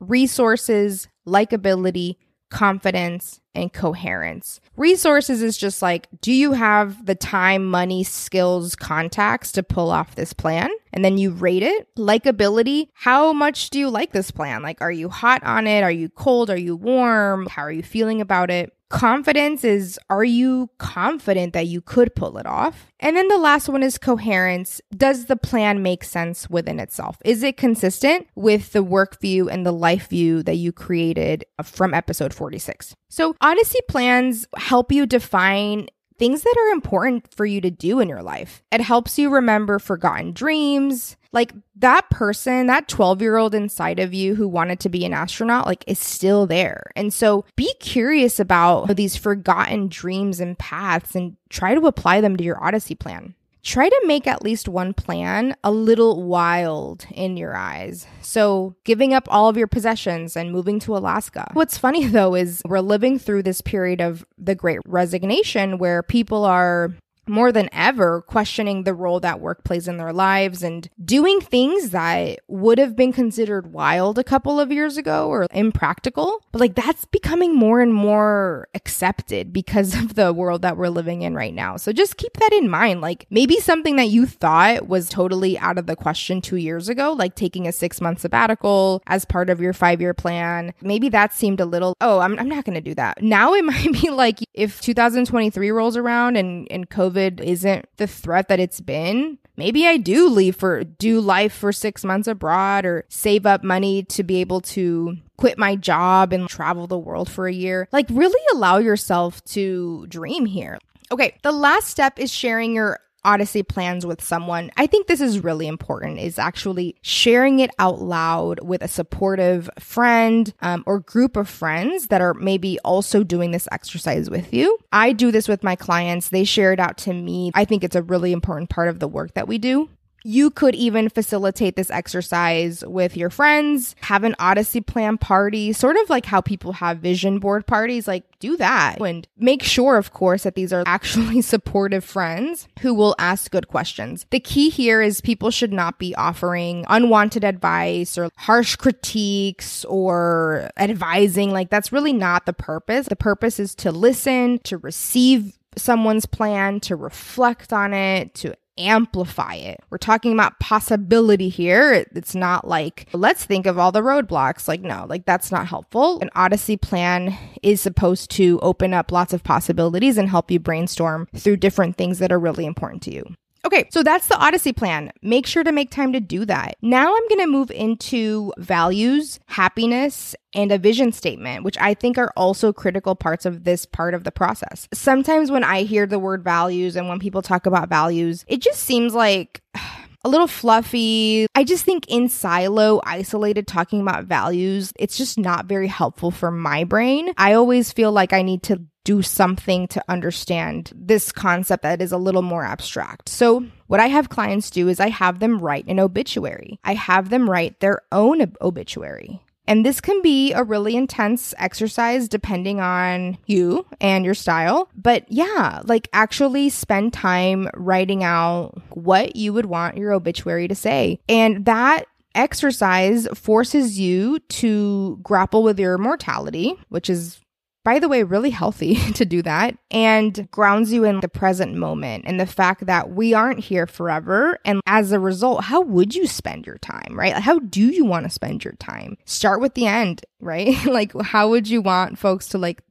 resources, 0.00 1.06
likability, 1.26 2.16
confidence, 2.50 3.40
and 3.54 3.72
coherence. 3.72 4.60
Resources 4.76 5.42
is 5.42 5.56
just 5.56 5.82
like, 5.82 6.08
do 6.20 6.32
you 6.32 6.52
have 6.52 7.06
the 7.06 7.14
time, 7.14 7.64
money, 7.64 8.04
skills, 8.04 8.74
contacts 8.74 9.52
to 9.52 9.62
pull 9.62 9.90
off 9.90 10.14
this 10.14 10.32
plan? 10.32 10.70
And 10.92 11.04
then 11.04 11.18
you 11.18 11.30
rate 11.30 11.62
it. 11.62 11.94
Likability, 11.96 12.88
how 12.94 13.32
much 13.32 13.70
do 13.70 13.78
you 13.78 13.88
like 13.88 14.12
this 14.12 14.30
plan? 14.30 14.62
Like, 14.62 14.80
are 14.80 14.92
you 14.92 15.08
hot 15.08 15.42
on 15.42 15.66
it? 15.66 15.82
Are 15.82 15.90
you 15.90 16.08
cold? 16.08 16.50
Are 16.50 16.56
you 16.56 16.76
warm? 16.76 17.46
How 17.46 17.62
are 17.62 17.72
you 17.72 17.82
feeling 17.82 18.20
about 18.20 18.50
it? 18.50 18.72
Confidence 18.92 19.64
is 19.64 19.98
are 20.10 20.22
you 20.22 20.68
confident 20.76 21.54
that 21.54 21.66
you 21.66 21.80
could 21.80 22.14
pull 22.14 22.36
it 22.36 22.44
off? 22.44 22.92
And 23.00 23.16
then 23.16 23.26
the 23.28 23.38
last 23.38 23.70
one 23.70 23.82
is 23.82 23.96
coherence. 23.96 24.82
Does 24.94 25.24
the 25.24 25.36
plan 25.36 25.82
make 25.82 26.04
sense 26.04 26.50
within 26.50 26.78
itself? 26.78 27.16
Is 27.24 27.42
it 27.42 27.56
consistent 27.56 28.28
with 28.34 28.72
the 28.72 28.82
work 28.82 29.18
view 29.18 29.48
and 29.48 29.64
the 29.64 29.72
life 29.72 30.08
view 30.08 30.42
that 30.42 30.56
you 30.56 30.72
created 30.72 31.46
from 31.62 31.94
episode 31.94 32.34
46? 32.34 32.94
So, 33.08 33.34
Odyssey 33.42 33.80
plans 33.88 34.46
help 34.56 34.92
you 34.92 35.04
define 35.04 35.88
things 36.16 36.42
that 36.42 36.56
are 36.56 36.72
important 36.72 37.34
for 37.34 37.44
you 37.44 37.60
to 37.60 37.70
do 37.70 37.98
in 37.98 38.08
your 38.08 38.22
life. 38.22 38.62
It 38.70 38.80
helps 38.80 39.18
you 39.18 39.28
remember 39.28 39.80
forgotten 39.80 40.32
dreams, 40.32 41.16
like 41.32 41.52
that 41.76 42.08
person, 42.10 42.68
that 42.68 42.86
12 42.86 43.20
year 43.20 43.36
old 43.36 43.54
inside 43.54 43.98
of 43.98 44.14
you 44.14 44.36
who 44.36 44.46
wanted 44.46 44.78
to 44.80 44.88
be 44.88 45.04
an 45.04 45.12
astronaut, 45.12 45.66
like 45.66 45.82
is 45.88 45.98
still 45.98 46.46
there. 46.46 46.92
And 46.94 47.12
so 47.12 47.44
be 47.56 47.74
curious 47.80 48.38
about 48.38 48.94
these 48.96 49.16
forgotten 49.16 49.88
dreams 49.88 50.38
and 50.38 50.56
paths 50.56 51.16
and 51.16 51.36
try 51.48 51.74
to 51.74 51.88
apply 51.88 52.20
them 52.20 52.36
to 52.36 52.44
your 52.44 52.62
Odyssey 52.62 52.94
plan 52.94 53.34
try 53.62 53.88
to 53.88 54.02
make 54.04 54.26
at 54.26 54.42
least 54.42 54.68
one 54.68 54.92
plan 54.92 55.56
a 55.62 55.70
little 55.70 56.22
wild 56.22 57.06
in 57.10 57.36
your 57.36 57.56
eyes. 57.56 58.06
So, 58.20 58.74
giving 58.84 59.14
up 59.14 59.26
all 59.30 59.48
of 59.48 59.56
your 59.56 59.66
possessions 59.66 60.36
and 60.36 60.52
moving 60.52 60.80
to 60.80 60.96
Alaska. 60.96 61.50
What's 61.52 61.78
funny 61.78 62.06
though 62.06 62.34
is 62.34 62.62
we're 62.66 62.80
living 62.80 63.18
through 63.18 63.44
this 63.44 63.60
period 63.60 64.00
of 64.00 64.24
the 64.38 64.54
great 64.54 64.80
resignation 64.86 65.78
where 65.78 66.02
people 66.02 66.44
are 66.44 66.94
more 67.28 67.52
than 67.52 67.68
ever 67.72 68.22
questioning 68.22 68.82
the 68.82 68.94
role 68.94 69.20
that 69.20 69.40
work 69.40 69.64
plays 69.64 69.86
in 69.86 69.96
their 69.96 70.12
lives 70.12 70.62
and 70.62 70.88
doing 71.02 71.40
things 71.40 71.90
that 71.90 72.40
would 72.48 72.78
have 72.78 72.96
been 72.96 73.12
considered 73.12 73.72
wild 73.72 74.18
a 74.18 74.24
couple 74.24 74.58
of 74.58 74.72
years 74.72 74.96
ago 74.96 75.28
or 75.28 75.46
impractical. 75.52 76.44
But 76.50 76.60
like 76.60 76.74
that's 76.74 77.04
becoming 77.04 77.54
more 77.54 77.80
and 77.80 77.94
more 77.94 78.68
accepted 78.74 79.52
because 79.52 79.94
of 80.02 80.14
the 80.14 80.32
world 80.32 80.62
that 80.62 80.76
we're 80.76 80.88
living 80.88 81.22
in 81.22 81.34
right 81.34 81.54
now. 81.54 81.76
So 81.76 81.92
just 81.92 82.16
keep 82.16 82.34
that 82.34 82.52
in 82.52 82.68
mind. 82.68 83.00
Like 83.00 83.26
maybe 83.30 83.58
something 83.60 83.96
that 83.96 84.08
you 84.08 84.26
thought 84.26 84.88
was 84.88 85.08
totally 85.08 85.58
out 85.58 85.78
of 85.78 85.86
the 85.86 85.96
question 85.96 86.40
two 86.40 86.56
years 86.56 86.88
ago, 86.88 87.12
like 87.12 87.34
taking 87.34 87.66
a 87.68 87.72
six 87.72 88.00
month 88.00 88.20
sabbatical 88.20 89.02
as 89.06 89.24
part 89.24 89.48
of 89.48 89.60
your 89.60 89.72
five 89.72 90.00
year 90.00 90.14
plan, 90.14 90.74
maybe 90.80 91.08
that 91.10 91.32
seemed 91.32 91.60
a 91.60 91.64
little, 91.64 91.94
oh, 92.00 92.18
I'm, 92.18 92.38
I'm 92.38 92.48
not 92.48 92.64
going 92.64 92.74
to 92.74 92.80
do 92.80 92.94
that. 92.94 93.22
Now 93.22 93.54
it 93.54 93.64
might 93.72 93.92
be 93.92 94.10
like 94.10 94.40
if 94.54 94.80
2023 94.80 95.70
rolls 95.70 95.96
around 95.96 96.36
and, 96.36 96.66
and 96.70 96.90
COVID 96.90 97.11
COVID 97.12 97.40
isn't 97.40 97.88
the 97.96 98.06
threat 98.06 98.48
that 98.48 98.60
it's 98.60 98.80
been, 98.80 99.38
maybe 99.56 99.86
I 99.86 99.96
do 99.96 100.28
leave 100.28 100.56
for 100.56 100.84
do 100.84 101.20
life 101.20 101.52
for 101.52 101.72
6 101.72 102.04
months 102.04 102.28
abroad 102.28 102.84
or 102.84 103.04
save 103.08 103.46
up 103.46 103.62
money 103.62 104.02
to 104.04 104.22
be 104.22 104.36
able 104.40 104.60
to 104.62 105.16
quit 105.36 105.58
my 105.58 105.76
job 105.76 106.32
and 106.32 106.48
travel 106.48 106.86
the 106.86 106.98
world 106.98 107.28
for 107.30 107.46
a 107.46 107.52
year. 107.52 107.88
Like 107.92 108.06
really 108.10 108.40
allow 108.52 108.78
yourself 108.78 109.44
to 109.46 110.06
dream 110.08 110.46
here. 110.46 110.78
Okay, 111.10 111.36
the 111.42 111.52
last 111.52 111.88
step 111.88 112.18
is 112.18 112.32
sharing 112.32 112.74
your 112.74 112.98
Odyssey 113.24 113.62
plans 113.62 114.04
with 114.04 114.22
someone, 114.22 114.70
I 114.76 114.86
think 114.86 115.06
this 115.06 115.20
is 115.20 115.42
really 115.44 115.66
important 115.66 116.18
is 116.18 116.38
actually 116.38 116.96
sharing 117.02 117.60
it 117.60 117.70
out 117.78 118.00
loud 118.00 118.60
with 118.62 118.82
a 118.82 118.88
supportive 118.88 119.70
friend 119.78 120.52
um, 120.60 120.82
or 120.86 121.00
group 121.00 121.36
of 121.36 121.48
friends 121.48 122.08
that 122.08 122.20
are 122.20 122.34
maybe 122.34 122.78
also 122.80 123.22
doing 123.22 123.50
this 123.50 123.68
exercise 123.70 124.28
with 124.28 124.52
you. 124.52 124.78
I 124.92 125.12
do 125.12 125.30
this 125.30 125.48
with 125.48 125.62
my 125.62 125.76
clients. 125.76 126.30
They 126.30 126.44
share 126.44 126.72
it 126.72 126.80
out 126.80 126.98
to 126.98 127.12
me. 127.12 127.52
I 127.54 127.64
think 127.64 127.84
it's 127.84 127.96
a 127.96 128.02
really 128.02 128.32
important 128.32 128.70
part 128.70 128.88
of 128.88 128.98
the 128.98 129.08
work 129.08 129.34
that 129.34 129.48
we 129.48 129.58
do. 129.58 129.88
You 130.24 130.50
could 130.50 130.74
even 130.74 131.08
facilitate 131.08 131.76
this 131.76 131.90
exercise 131.90 132.84
with 132.86 133.16
your 133.16 133.30
friends, 133.30 133.94
have 134.02 134.24
an 134.24 134.34
Odyssey 134.38 134.80
plan 134.80 135.18
party, 135.18 135.72
sort 135.72 135.96
of 135.96 136.10
like 136.10 136.26
how 136.26 136.40
people 136.40 136.72
have 136.74 136.98
vision 136.98 137.38
board 137.38 137.66
parties. 137.66 138.06
Like, 138.06 138.24
do 138.38 138.56
that 138.56 139.00
and 139.00 139.26
make 139.38 139.62
sure, 139.62 139.96
of 139.96 140.12
course, 140.12 140.42
that 140.42 140.56
these 140.56 140.72
are 140.72 140.82
actually 140.86 141.40
supportive 141.42 142.04
friends 142.04 142.66
who 142.80 142.92
will 142.92 143.14
ask 143.18 143.50
good 143.50 143.68
questions. 143.68 144.26
The 144.30 144.40
key 144.40 144.68
here 144.68 145.00
is 145.00 145.20
people 145.20 145.50
should 145.50 145.72
not 145.72 145.98
be 145.98 146.14
offering 146.16 146.84
unwanted 146.88 147.44
advice 147.44 148.18
or 148.18 148.30
harsh 148.36 148.76
critiques 148.76 149.84
or 149.84 150.70
advising. 150.76 151.50
Like, 151.52 151.70
that's 151.70 151.92
really 151.92 152.12
not 152.12 152.46
the 152.46 152.52
purpose. 152.52 153.06
The 153.06 153.16
purpose 153.16 153.60
is 153.60 153.74
to 153.76 153.92
listen, 153.92 154.58
to 154.64 154.78
receive 154.78 155.56
someone's 155.76 156.26
plan, 156.26 156.80
to 156.80 156.96
reflect 156.96 157.72
on 157.72 157.94
it, 157.94 158.34
to 158.34 158.54
amplify 158.78 159.54
it. 159.54 159.80
We're 159.90 159.98
talking 159.98 160.32
about 160.32 160.58
possibility 160.60 161.48
here. 161.48 162.04
It's 162.14 162.34
not 162.34 162.66
like, 162.66 163.08
let's 163.12 163.44
think 163.44 163.66
of 163.66 163.78
all 163.78 163.92
the 163.92 164.00
roadblocks. 164.00 164.68
Like, 164.68 164.80
no, 164.80 165.06
like 165.08 165.26
that's 165.26 165.52
not 165.52 165.68
helpful. 165.68 166.20
An 166.20 166.30
Odyssey 166.34 166.76
plan 166.76 167.36
is 167.62 167.80
supposed 167.80 168.30
to 168.32 168.58
open 168.60 168.94
up 168.94 169.12
lots 169.12 169.32
of 169.32 169.44
possibilities 169.44 170.18
and 170.18 170.28
help 170.28 170.50
you 170.50 170.58
brainstorm 170.58 171.28
through 171.34 171.56
different 171.58 171.96
things 171.96 172.18
that 172.18 172.32
are 172.32 172.38
really 172.38 172.66
important 172.66 173.02
to 173.02 173.14
you. 173.14 173.24
Okay, 173.64 173.88
so 173.92 174.02
that's 174.02 174.26
the 174.26 174.36
Odyssey 174.36 174.72
plan. 174.72 175.12
Make 175.22 175.46
sure 175.46 175.62
to 175.62 175.70
make 175.70 175.90
time 175.90 176.12
to 176.12 176.20
do 176.20 176.44
that. 176.46 176.76
Now 176.82 177.14
I'm 177.14 177.28
going 177.28 177.40
to 177.40 177.46
move 177.46 177.70
into 177.70 178.52
values, 178.58 179.38
happiness, 179.46 180.34
and 180.52 180.72
a 180.72 180.78
vision 180.78 181.12
statement, 181.12 181.62
which 181.64 181.78
I 181.78 181.94
think 181.94 182.18
are 182.18 182.32
also 182.36 182.72
critical 182.72 183.14
parts 183.14 183.46
of 183.46 183.62
this 183.62 183.86
part 183.86 184.14
of 184.14 184.24
the 184.24 184.32
process. 184.32 184.88
Sometimes 184.92 185.50
when 185.50 185.62
I 185.62 185.82
hear 185.82 186.06
the 186.06 186.18
word 186.18 186.42
values 186.42 186.96
and 186.96 187.08
when 187.08 187.20
people 187.20 187.40
talk 187.40 187.66
about 187.66 187.88
values, 187.88 188.44
it 188.48 188.60
just 188.60 188.80
seems 188.80 189.14
like 189.14 189.62
a 190.24 190.28
little 190.28 190.48
fluffy. 190.48 191.46
I 191.54 191.62
just 191.62 191.84
think 191.84 192.04
in 192.08 192.28
silo, 192.28 193.00
isolated, 193.04 193.68
talking 193.68 194.00
about 194.00 194.24
values, 194.24 194.92
it's 194.98 195.16
just 195.16 195.38
not 195.38 195.66
very 195.66 195.88
helpful 195.88 196.32
for 196.32 196.50
my 196.50 196.82
brain. 196.82 197.32
I 197.38 197.52
always 197.52 197.92
feel 197.92 198.10
like 198.10 198.32
I 198.32 198.42
need 198.42 198.64
to 198.64 198.82
do 199.04 199.22
something 199.22 199.88
to 199.88 200.04
understand 200.08 200.92
this 200.94 201.32
concept 201.32 201.82
that 201.82 202.02
is 202.02 202.12
a 202.12 202.18
little 202.18 202.42
more 202.42 202.64
abstract. 202.64 203.28
So, 203.28 203.64
what 203.86 204.00
I 204.00 204.06
have 204.06 204.28
clients 204.28 204.70
do 204.70 204.88
is 204.88 205.00
I 205.00 205.08
have 205.08 205.38
them 205.38 205.58
write 205.58 205.86
an 205.86 206.00
obituary. 206.00 206.78
I 206.84 206.94
have 206.94 207.30
them 207.30 207.48
write 207.48 207.80
their 207.80 208.02
own 208.10 208.40
ob- 208.40 208.56
obituary. 208.60 209.42
And 209.66 209.86
this 209.86 210.00
can 210.00 210.20
be 210.22 210.52
a 210.52 210.64
really 210.64 210.96
intense 210.96 211.54
exercise 211.56 212.28
depending 212.28 212.80
on 212.80 213.38
you 213.46 213.86
and 214.00 214.24
your 214.24 214.34
style. 214.34 214.88
But 214.94 215.24
yeah, 215.28 215.82
like 215.84 216.08
actually 216.12 216.68
spend 216.68 217.12
time 217.12 217.68
writing 217.74 218.24
out 218.24 218.82
what 218.90 219.36
you 219.36 219.52
would 219.52 219.66
want 219.66 219.96
your 219.96 220.12
obituary 220.12 220.66
to 220.68 220.74
say. 220.74 221.20
And 221.28 221.64
that 221.66 222.06
exercise 222.34 223.28
forces 223.34 223.98
you 224.00 224.38
to 224.40 225.18
grapple 225.22 225.62
with 225.62 225.78
your 225.78 225.98
mortality, 225.98 226.74
which 226.88 227.08
is 227.08 227.38
by 227.84 227.98
the 227.98 228.08
way, 228.08 228.22
really 228.22 228.50
healthy 228.50 228.94
to 229.14 229.24
do 229.24 229.42
that 229.42 229.76
and 229.90 230.48
grounds 230.50 230.92
you 230.92 231.04
in 231.04 231.20
the 231.20 231.28
present 231.28 231.74
moment 231.74 232.24
and 232.26 232.38
the 232.38 232.46
fact 232.46 232.86
that 232.86 233.10
we 233.10 233.34
aren't 233.34 233.60
here 233.60 233.86
forever. 233.86 234.58
And 234.64 234.80
as 234.86 235.12
a 235.12 235.18
result, 235.18 235.64
how 235.64 235.80
would 235.80 236.14
you 236.14 236.26
spend 236.26 236.66
your 236.66 236.78
time, 236.78 237.18
right? 237.18 237.34
How 237.34 237.58
do 237.58 237.82
you 237.82 238.04
want 238.04 238.24
to 238.24 238.30
spend 238.30 238.64
your 238.64 238.74
time? 238.74 239.16
Start 239.24 239.60
with 239.60 239.74
the 239.74 239.86
end, 239.86 240.24
right? 240.40 240.84
like, 240.86 241.12
how 241.20 241.48
would 241.50 241.68
you 241.68 241.82
want 241.82 242.18
folks 242.18 242.48
to 242.48 242.58
like 242.58 242.82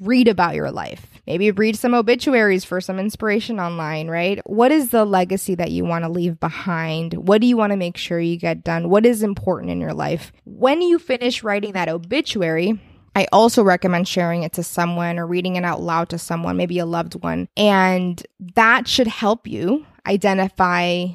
read 0.00 0.28
about 0.28 0.54
your 0.54 0.70
life? 0.70 1.06
Maybe 1.26 1.50
read 1.50 1.76
some 1.76 1.94
obituaries 1.94 2.66
for 2.66 2.82
some 2.82 2.98
inspiration 2.98 3.58
online, 3.58 4.08
right? 4.08 4.40
What 4.44 4.72
is 4.72 4.90
the 4.90 5.06
legacy 5.06 5.54
that 5.54 5.70
you 5.70 5.86
want 5.86 6.04
to 6.04 6.10
leave 6.10 6.38
behind? 6.38 7.14
What 7.14 7.40
do 7.40 7.46
you 7.46 7.56
want 7.56 7.70
to 7.70 7.78
make 7.78 7.96
sure 7.96 8.20
you 8.20 8.36
get 8.36 8.62
done? 8.62 8.90
What 8.90 9.06
is 9.06 9.22
important 9.22 9.70
in 9.70 9.80
your 9.80 9.94
life? 9.94 10.32
When 10.44 10.82
you 10.82 10.98
finish 10.98 11.42
writing 11.42 11.72
that 11.72 11.88
obituary, 11.88 12.78
I 13.16 13.26
also 13.32 13.62
recommend 13.62 14.08
sharing 14.08 14.42
it 14.42 14.52
to 14.54 14.62
someone 14.62 15.18
or 15.18 15.26
reading 15.26 15.56
it 15.56 15.64
out 15.64 15.80
loud 15.80 16.08
to 16.08 16.18
someone, 16.18 16.56
maybe 16.56 16.78
a 16.78 16.86
loved 16.86 17.22
one. 17.22 17.48
And 17.56 18.24
that 18.54 18.88
should 18.88 19.06
help 19.06 19.46
you 19.46 19.86
identify 20.06 21.06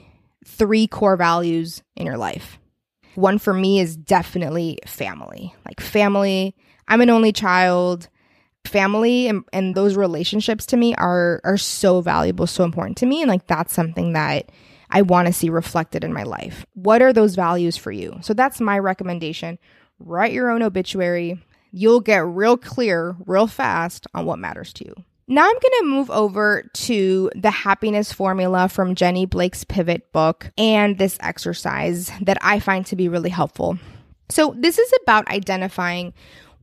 three 0.46 0.88
core 0.88 1.18
values 1.18 1.84
in 1.96 2.06
your 2.06 2.18
life. 2.18 2.58
One 3.16 3.38
for 3.38 3.54
me 3.54 3.80
is 3.80 3.98
definitely 3.98 4.80
family. 4.86 5.54
Like 5.66 5.82
family, 5.82 6.56
I'm 6.88 7.02
an 7.02 7.10
only 7.10 7.34
child. 7.34 8.08
Family 8.66 9.28
and, 9.28 9.44
and 9.52 9.74
those 9.74 9.96
relationships 9.96 10.66
to 10.68 10.78
me 10.78 10.94
are 10.96 11.40
are 11.44 11.58
so 11.58 12.02
valuable, 12.02 12.46
so 12.46 12.64
important 12.64 12.98
to 12.98 13.06
me. 13.06 13.22
And 13.22 13.30
like 13.30 13.48
that's 13.48 13.74
something 13.74 14.14
that 14.14 14.52
I 14.90 15.02
want 15.02 15.28
to 15.28 15.34
see 15.34 15.50
reflected 15.50 16.04
in 16.04 16.14
my 16.14 16.24
life. 16.24 16.66
What 16.74 17.02
are 17.02 17.14
those 17.14 17.36
values 17.36 17.78
for 17.78 17.92
you? 17.92 18.18
So 18.22 18.34
that's 18.34 18.60
my 18.60 18.78
recommendation. 18.78 19.60
Write 20.00 20.34
your 20.34 20.50
own 20.50 20.62
obituary 20.62 21.42
you'll 21.72 22.02
get 22.02 22.26
real 22.26 22.58
clear 22.58 23.16
real 23.26 23.48
fast 23.48 24.08
on 24.14 24.26
what 24.26 24.40
matters 24.40 24.74
to 24.74 24.86
you. 24.86 24.96
Now 25.28 25.44
I'm 25.44 25.54
going 25.54 25.80
to 25.80 25.86
move 25.86 26.10
over 26.10 26.64
to 26.74 27.30
the 27.36 27.52
happiness 27.52 28.12
formula 28.12 28.68
from 28.68 28.96
Jenny 28.96 29.28
Blake's 29.28 29.64
Pivot 29.64 30.12
book 30.12 30.52
and 30.58 30.98
this 30.98 31.20
exercise 31.22 32.12
that 32.22 32.40
I 32.42 32.60
find 32.60 32.84
to 32.88 32.96
be 32.96 33.10
really 33.10 33.30
helpful. 33.30 33.78
So, 34.30 34.56
this 34.58 34.80
is 34.80 34.92
about 35.04 35.28
identifying 35.28 36.14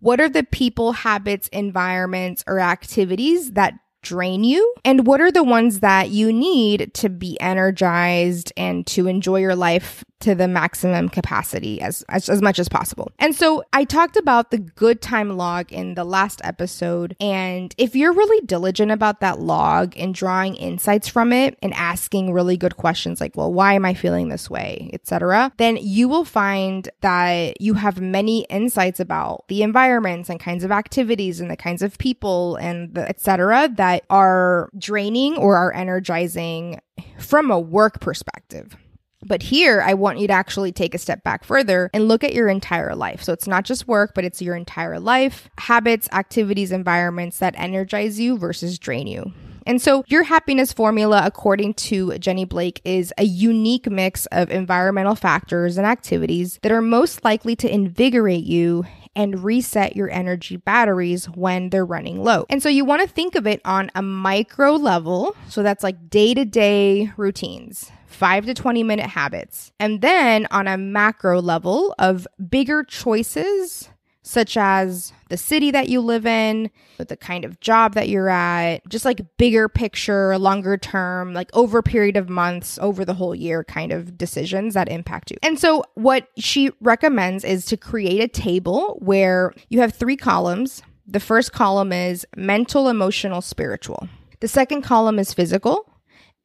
what 0.01 0.21
are 0.21 0.29
the 0.29 0.45
people, 0.45 0.93
habits, 0.93 1.49
environments, 1.49 2.45
or 2.47 2.61
activities 2.61 3.53
that 3.53 3.75
drain 4.03 4.45
you 4.45 4.75
and 4.85 5.07
what 5.07 5.21
are 5.21 5.33
the 5.33 5.43
ones 5.43 5.81
that 5.81 6.11
you 6.11 6.33
need 6.33 6.93
to 6.95 7.09
be 7.09 7.41
energized 7.41 8.53
and 8.57 8.87
to 8.87 9.09
enjoy 9.09 9.41
your 9.41 9.57
life 9.57 10.05
to 10.21 10.35
the 10.35 10.49
maximum 10.49 11.09
capacity 11.09 11.81
as, 11.81 12.05
as, 12.09 12.29
as 12.29 12.43
much 12.43 12.59
as 12.59 12.69
possible. 12.69 13.11
And 13.19 13.35
so 13.35 13.63
I 13.73 13.85
talked 13.85 14.17
about 14.17 14.51
the 14.51 14.59
good 14.59 15.01
time 15.01 15.37
log 15.37 15.73
in 15.73 15.95
the 15.95 16.05
last 16.05 16.41
episode. 16.45 17.17
And 17.21 17.75
if 17.79 17.95
you're 17.95 18.13
really 18.13 18.45
diligent 18.47 18.91
about 18.91 19.21
that 19.21 19.41
log 19.41 19.97
and 19.97 20.15
drawing 20.15 20.57
insights 20.57 21.09
from 21.09 21.33
it 21.33 21.59
and 21.63 21.75
asking 21.75 22.33
really 22.33 22.57
good 22.57 22.77
questions 22.77 23.21
like, 23.21 23.37
well, 23.37 23.53
why 23.53 23.75
am 23.75 23.85
I 23.85 23.95
feeling 23.95 24.29
this 24.29 24.49
way, 24.49 24.91
etc., 24.93 25.53
then 25.59 25.77
you 25.81 26.09
will 26.09 26.25
find 26.25 26.89
that 27.01 27.61
you 27.61 27.75
have 27.75 28.01
many 28.01 28.45
insights 28.45 29.01
about 29.01 29.45
the 29.49 29.63
environments 29.63 30.31
and 30.31 30.41
kinds 30.41 30.65
of 30.65 30.73
activities 30.73 31.41
and 31.41 31.51
the 31.51 31.57
kinds 31.57 31.83
of 31.83 31.99
people 31.99 32.57
and 32.57 32.97
etc. 32.97 33.69
that 33.77 34.05
are 34.11 34.71
draining 34.79 35.37
or 35.37 35.57
are 35.57 35.73
energizing 35.73 36.81
from 37.19 37.51
a 37.51 37.59
work 37.59 38.01
perspective. 38.01 38.77
But 39.27 39.43
here, 39.43 39.83
I 39.83 39.95
want 39.95 40.19
you 40.19 40.29
to 40.29 40.33
actually 40.33 40.73
take 40.73 40.95
a 40.95 40.99
step 40.99 41.25
back 41.25 41.45
further 41.45 41.91
and 41.93 42.07
look 42.07 42.23
at 42.23 42.33
your 42.33 42.49
entire 42.49 42.95
life. 42.95 43.23
So 43.23 43.33
it's 43.33 43.49
not 43.49 43.65
just 43.65 43.89
work, 43.89 44.13
but 44.15 44.25
it's 44.25 44.41
your 44.41 44.55
entire 44.55 45.01
life, 45.01 45.49
habits, 45.59 46.09
activities, 46.13 46.71
environments 46.71 47.39
that 47.41 47.55
energize 47.59 48.21
you 48.21 48.39
versus 48.39 48.79
drain 48.79 49.07
you. 49.07 49.33
And 49.67 49.83
so 49.83 50.05
your 50.07 50.23
happiness 50.23 50.73
formula, 50.73 51.23
according 51.25 51.75
to 51.75 52.17
Jenny 52.19 52.45
Blake, 52.45 52.81
is 52.85 53.13
a 53.19 53.25
unique 53.25 53.91
mix 53.91 54.27
of 54.27 54.49
environmental 54.51 55.17
factors 55.17 55.77
and 55.77 55.85
activities 55.85 56.61
that 56.63 56.71
are 56.71 56.81
most 56.81 57.25
likely 57.25 57.57
to 57.57 57.73
invigorate 57.73 58.45
you 58.45 58.85
and 59.17 59.43
reset 59.43 59.97
your 59.97 60.11
energy 60.11 60.57
batteries 60.57 61.27
when 61.31 61.71
they're 61.71 61.85
running 61.85 62.23
low. 62.23 62.47
And 62.49 62.63
so 62.63 62.69
you 62.69 62.85
want 62.85 63.03
to 63.03 63.09
think 63.09 63.35
of 63.35 63.47
it 63.47 63.61
on 63.65 63.91
a 63.97 64.03
micro 64.03 64.73
level. 64.73 65.35
So 65.49 65.65
that's 65.65 65.83
like 65.83 66.09
day 66.09 66.35
to 66.35 66.45
day 66.45 67.11
routines 67.17 67.91
five 68.17 68.47
to 68.47 68.55
20 68.55 68.83
minute 68.83 69.07
habits. 69.07 69.73
And 69.79 70.01
then 70.01 70.47
on 70.51 70.67
a 70.67 70.79
macro 70.79 71.41
level 71.41 71.95
of 71.99 72.27
bigger 72.49 72.83
choices, 72.83 73.91
such 74.27 74.57
as 74.57 75.13
the 75.29 75.37
city 75.37 75.71
that 75.71 75.89
you 75.89 76.01
live 76.01 76.27
in, 76.27 76.69
the 76.99 77.17
kind 77.17 77.45
of 77.45 77.61
job 77.61 77.95
that 77.95 78.09
you're 78.09 78.29
at, 78.29 78.87
just 78.89 79.05
like 79.05 79.21
bigger 79.37 79.69
picture, 79.69 80.37
longer 80.37 80.77
term, 80.77 81.33
like 81.33 81.49
over 81.55 81.79
a 81.79 81.83
period 81.83 82.17
of 82.17 82.29
months, 82.29 82.77
over 82.83 83.05
the 83.05 83.15
whole 83.15 83.37
year 83.37 83.63
kind 83.63 83.93
of 83.93 84.19
decisions 84.19 84.75
that 84.75 84.89
impact 84.89 85.31
you. 85.31 85.37
And 85.45 85.61
so 85.61 85.85
what 85.95 86.29
she 86.37 86.73
recommends 86.81 87.45
is 87.45 87.67
to 87.67 87.77
create 87.77 88.21
a 88.21 88.27
table 88.27 88.99
where 89.01 89.53
you 89.69 89.79
have 89.81 89.95
three 89.95 90.17
columns. 90.17 90.83
The 91.07 91.21
first 91.21 91.53
column 91.53 91.93
is 91.93 92.27
mental, 92.37 92.89
emotional, 92.89 93.41
spiritual. 93.41 94.09
The 94.41 94.49
second 94.49 94.83
column 94.83 95.21
is 95.21 95.33
physical 95.33 95.89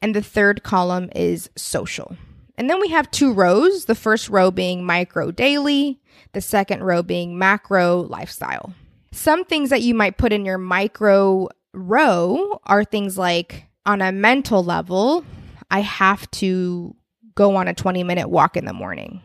and 0.03 0.15
the 0.15 0.21
third 0.21 0.61
column 0.61 1.09
is 1.15 1.49
social. 1.55 2.15
And 2.57 2.69
then 2.69 2.79
we 2.79 2.89
have 2.89 3.09
two 3.09 3.33
rows, 3.33 3.85
the 3.85 3.95
first 3.95 4.29
row 4.29 4.51
being 4.51 4.85
micro 4.85 5.31
daily, 5.31 6.00
the 6.33 6.41
second 6.41 6.83
row 6.83 7.03
being 7.03 7.37
macro 7.37 8.01
lifestyle. 8.01 8.73
Some 9.11 9.43
things 9.45 9.69
that 9.69 9.81
you 9.81 9.93
might 9.93 10.17
put 10.17 10.33
in 10.33 10.45
your 10.45 10.57
micro 10.57 11.49
row 11.73 12.59
are 12.65 12.83
things 12.83 13.17
like 13.17 13.65
on 13.85 14.01
a 14.01 14.11
mental 14.11 14.63
level, 14.63 15.25
I 15.69 15.81
have 15.81 16.29
to 16.31 16.95
go 17.35 17.55
on 17.55 17.67
a 17.67 17.73
20 17.73 18.03
minute 18.03 18.29
walk 18.29 18.57
in 18.57 18.65
the 18.65 18.73
morning. 18.73 19.21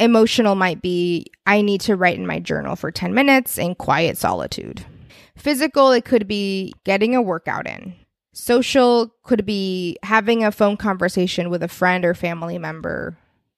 Emotional 0.00 0.54
might 0.54 0.82
be 0.82 1.26
I 1.46 1.62
need 1.62 1.80
to 1.82 1.96
write 1.96 2.18
in 2.18 2.26
my 2.26 2.40
journal 2.40 2.76
for 2.76 2.90
10 2.90 3.14
minutes 3.14 3.58
in 3.58 3.74
quiet 3.74 4.18
solitude. 4.18 4.84
Physical, 5.36 5.92
it 5.92 6.04
could 6.04 6.26
be 6.26 6.74
getting 6.84 7.14
a 7.14 7.22
workout 7.22 7.66
in. 7.66 7.94
Social 8.32 9.14
could 9.22 9.46
be 9.46 9.96
having 10.02 10.44
a 10.44 10.52
phone 10.52 10.76
conversation 10.76 11.50
with 11.50 11.62
a 11.62 11.68
friend 11.68 12.04
or 12.04 12.14
family 12.14 12.58
member 12.58 13.16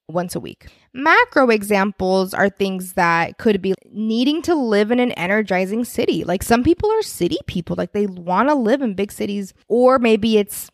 once 0.09 0.35
a 0.35 0.41
week. 0.41 0.67
Macro 0.93 1.51
examples 1.51 2.33
are 2.33 2.49
things 2.49 2.95
that 2.95 3.39
could 3.39 3.61
be 3.61 3.75
needing 3.91 4.43
to 4.43 4.55
live 4.55 4.91
in 4.91 5.01
an 5.01 5.13
energizing 5.13 5.85
city. 5.85 6.25
Like 6.25 6.43
some 6.43 6.63
people 6.63 6.91
are 6.91 7.03
city 7.03 7.39
people, 7.47 7.77
like 7.77 7.93
they 7.93 8.07
want 8.07 8.49
to 8.49 8.55
live 8.55 8.83
in 8.83 8.95
big 8.95 9.13
cities, 9.13 9.53
or 9.69 9.99
maybe 9.99 10.39
it's 10.39 10.71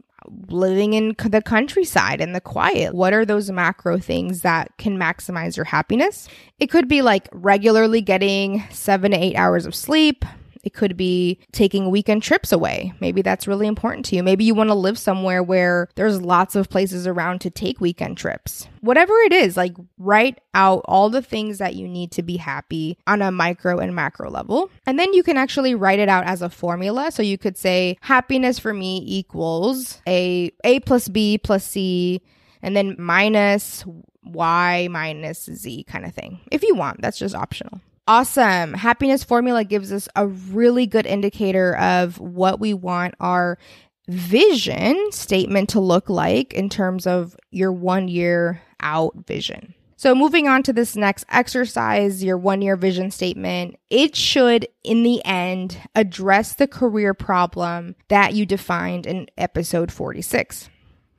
living 0.48 0.92
in 0.92 1.16
the 1.18 1.42
countryside 1.42 2.20
and 2.20 2.34
the 2.34 2.40
quiet. 2.40 2.94
What 2.94 3.12
are 3.12 3.24
those 3.24 3.50
macro 3.50 3.98
things 3.98 4.42
that 4.42 4.76
can 4.78 4.96
maximize 4.98 5.56
your 5.56 5.64
happiness? 5.64 6.28
It 6.60 6.68
could 6.68 6.86
be 6.86 7.02
like 7.02 7.28
regularly 7.32 8.00
getting 8.00 8.62
seven 8.70 9.10
to 9.10 9.16
eight 9.16 9.34
hours 9.34 9.66
of 9.66 9.74
sleep, 9.74 10.24
it 10.62 10.74
could 10.74 10.96
be 10.96 11.38
taking 11.52 11.90
weekend 11.90 12.22
trips 12.22 12.52
away. 12.52 12.92
Maybe 13.00 13.22
that's 13.22 13.48
really 13.48 13.66
important 13.66 14.06
to 14.06 14.16
you. 14.16 14.22
Maybe 14.22 14.44
you 14.44 14.54
want 14.54 14.70
to 14.70 14.74
live 14.74 14.98
somewhere 14.98 15.42
where 15.42 15.88
there's 15.94 16.20
lots 16.20 16.54
of 16.54 16.70
places 16.70 17.06
around 17.06 17.40
to 17.40 17.50
take 17.50 17.80
weekend 17.80 18.16
trips. 18.16 18.68
Whatever 18.80 19.14
it 19.18 19.32
is, 19.32 19.56
like 19.56 19.74
write 19.98 20.40
out 20.54 20.82
all 20.84 21.10
the 21.10 21.22
things 21.22 21.58
that 21.58 21.74
you 21.74 21.88
need 21.88 22.12
to 22.12 22.22
be 22.22 22.36
happy 22.36 22.98
on 23.06 23.22
a 23.22 23.32
micro 23.32 23.78
and 23.78 23.94
macro 23.94 24.30
level. 24.30 24.70
And 24.86 24.98
then 24.98 25.12
you 25.12 25.22
can 25.22 25.36
actually 25.36 25.74
write 25.74 25.98
it 25.98 26.08
out 26.08 26.24
as 26.24 26.42
a 26.42 26.50
formula. 26.50 27.10
So 27.10 27.22
you 27.22 27.38
could 27.38 27.56
say 27.56 27.96
happiness 28.00 28.58
for 28.58 28.72
me 28.72 29.02
equals 29.04 30.00
a 30.06 30.52
A 30.64 30.80
plus 30.80 31.08
B 31.08 31.38
plus 31.38 31.64
C 31.64 32.22
and 32.62 32.76
then 32.76 32.96
minus 32.98 33.84
Y 34.24 34.88
minus 34.90 35.44
Z 35.44 35.84
kind 35.84 36.04
of 36.04 36.14
thing. 36.14 36.40
If 36.50 36.62
you 36.62 36.74
want, 36.74 37.00
that's 37.02 37.18
just 37.18 37.34
optional. 37.34 37.80
Awesome. 38.08 38.74
Happiness 38.74 39.22
formula 39.22 39.64
gives 39.64 39.92
us 39.92 40.08
a 40.16 40.26
really 40.26 40.86
good 40.86 41.06
indicator 41.06 41.76
of 41.76 42.18
what 42.18 42.58
we 42.58 42.74
want 42.74 43.14
our 43.20 43.58
vision 44.08 45.12
statement 45.12 45.68
to 45.70 45.80
look 45.80 46.10
like 46.10 46.52
in 46.52 46.68
terms 46.68 47.06
of 47.06 47.36
your 47.50 47.72
one 47.72 48.08
year 48.08 48.60
out 48.80 49.14
vision. 49.26 49.74
So, 49.96 50.16
moving 50.16 50.48
on 50.48 50.64
to 50.64 50.72
this 50.72 50.96
next 50.96 51.24
exercise, 51.28 52.24
your 52.24 52.36
one 52.36 52.60
year 52.60 52.74
vision 52.74 53.12
statement, 53.12 53.76
it 53.88 54.16
should, 54.16 54.66
in 54.82 55.04
the 55.04 55.24
end, 55.24 55.78
address 55.94 56.54
the 56.54 56.66
career 56.66 57.14
problem 57.14 57.94
that 58.08 58.34
you 58.34 58.44
defined 58.44 59.06
in 59.06 59.28
episode 59.38 59.92
46. 59.92 60.68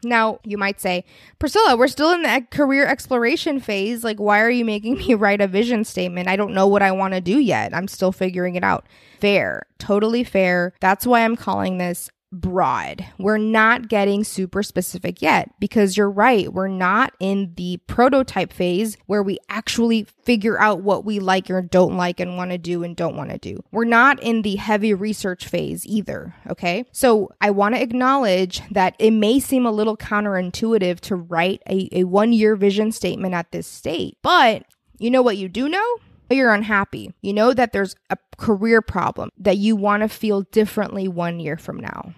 Now, 0.03 0.39
you 0.43 0.57
might 0.57 0.79
say, 0.81 1.05
Priscilla, 1.39 1.75
we're 1.75 1.87
still 1.87 2.11
in 2.11 2.23
the 2.23 2.45
career 2.51 2.85
exploration 2.85 3.59
phase. 3.59 4.03
Like, 4.03 4.19
why 4.19 4.41
are 4.41 4.49
you 4.49 4.65
making 4.65 4.97
me 4.97 5.13
write 5.13 5.41
a 5.41 5.47
vision 5.47 5.83
statement? 5.83 6.27
I 6.27 6.35
don't 6.35 6.53
know 6.53 6.67
what 6.67 6.81
I 6.81 6.91
want 6.91 7.13
to 7.13 7.21
do 7.21 7.39
yet. 7.39 7.73
I'm 7.73 7.87
still 7.87 8.11
figuring 8.11 8.55
it 8.55 8.63
out. 8.63 8.85
Fair, 9.19 9.63
totally 9.77 10.23
fair. 10.23 10.73
That's 10.79 11.07
why 11.07 11.23
I'm 11.23 11.35
calling 11.35 11.77
this 11.77 12.09
broad. 12.33 13.05
We're 13.17 13.37
not 13.37 13.87
getting 13.87 14.23
super 14.23 14.63
specific 14.63 15.21
yet 15.21 15.51
because 15.59 15.95
you're 15.95 16.09
right. 16.09 16.51
We're 16.51 16.67
not 16.67 17.13
in 17.19 17.53
the 17.55 17.77
prototype 17.87 18.51
phase 18.51 18.97
where 19.05 19.23
we 19.23 19.37
actually 19.49 20.07
figure 20.23 20.59
out 20.59 20.81
what 20.81 21.05
we 21.05 21.19
like 21.19 21.49
or 21.49 21.61
don't 21.61 21.95
like 21.95 22.19
and 22.19 22.35
want 22.35 22.51
to 22.51 22.57
do 22.57 22.83
and 22.83 22.95
don't 22.95 23.15
want 23.15 23.29
to 23.29 23.37
do. 23.37 23.63
We're 23.71 23.85
not 23.85 24.21
in 24.21 24.41
the 24.41 24.55
heavy 24.55 24.93
research 24.93 25.47
phase 25.47 25.85
either. 25.85 26.35
Okay. 26.49 26.85
So 26.91 27.29
I 27.39 27.51
want 27.51 27.75
to 27.75 27.81
acknowledge 27.81 28.61
that 28.71 28.95
it 28.99 29.11
may 29.11 29.39
seem 29.39 29.65
a 29.65 29.71
little 29.71 29.97
counterintuitive 29.97 30.99
to 31.01 31.15
write 31.15 31.61
a, 31.69 31.89
a 31.91 32.03
one 32.05 32.33
year 32.33 32.55
vision 32.55 32.91
statement 32.91 33.33
at 33.33 33.51
this 33.51 33.67
state, 33.67 34.17
but 34.21 34.65
you 34.97 35.11
know 35.11 35.21
what 35.21 35.37
you 35.37 35.49
do 35.49 35.69
know? 35.69 35.95
You're 36.29 36.53
unhappy. 36.53 37.13
You 37.21 37.33
know 37.33 37.53
that 37.53 37.73
there's 37.73 37.95
a 38.09 38.17
career 38.37 38.81
problem 38.81 39.29
that 39.37 39.57
you 39.57 39.75
want 39.75 40.01
to 40.01 40.09
feel 40.09 40.41
differently 40.41 41.07
one 41.07 41.39
year 41.39 41.57
from 41.57 41.77
now. 41.77 42.13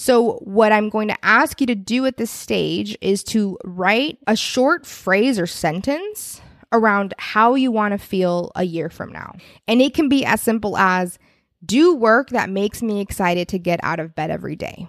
So, 0.00 0.34
what 0.44 0.70
I'm 0.70 0.90
going 0.90 1.08
to 1.08 1.24
ask 1.24 1.60
you 1.60 1.66
to 1.66 1.74
do 1.74 2.06
at 2.06 2.18
this 2.18 2.30
stage 2.30 2.96
is 3.00 3.24
to 3.24 3.58
write 3.64 4.16
a 4.28 4.36
short 4.36 4.86
phrase 4.86 5.40
or 5.40 5.46
sentence 5.48 6.40
around 6.70 7.14
how 7.18 7.56
you 7.56 7.72
want 7.72 7.90
to 7.90 7.98
feel 7.98 8.52
a 8.54 8.62
year 8.62 8.90
from 8.90 9.10
now. 9.10 9.34
And 9.66 9.82
it 9.82 9.94
can 9.94 10.08
be 10.08 10.24
as 10.24 10.40
simple 10.40 10.78
as 10.78 11.18
do 11.66 11.96
work 11.96 12.30
that 12.30 12.48
makes 12.48 12.80
me 12.80 13.00
excited 13.00 13.48
to 13.48 13.58
get 13.58 13.80
out 13.82 13.98
of 13.98 14.14
bed 14.14 14.30
every 14.30 14.54
day. 14.54 14.86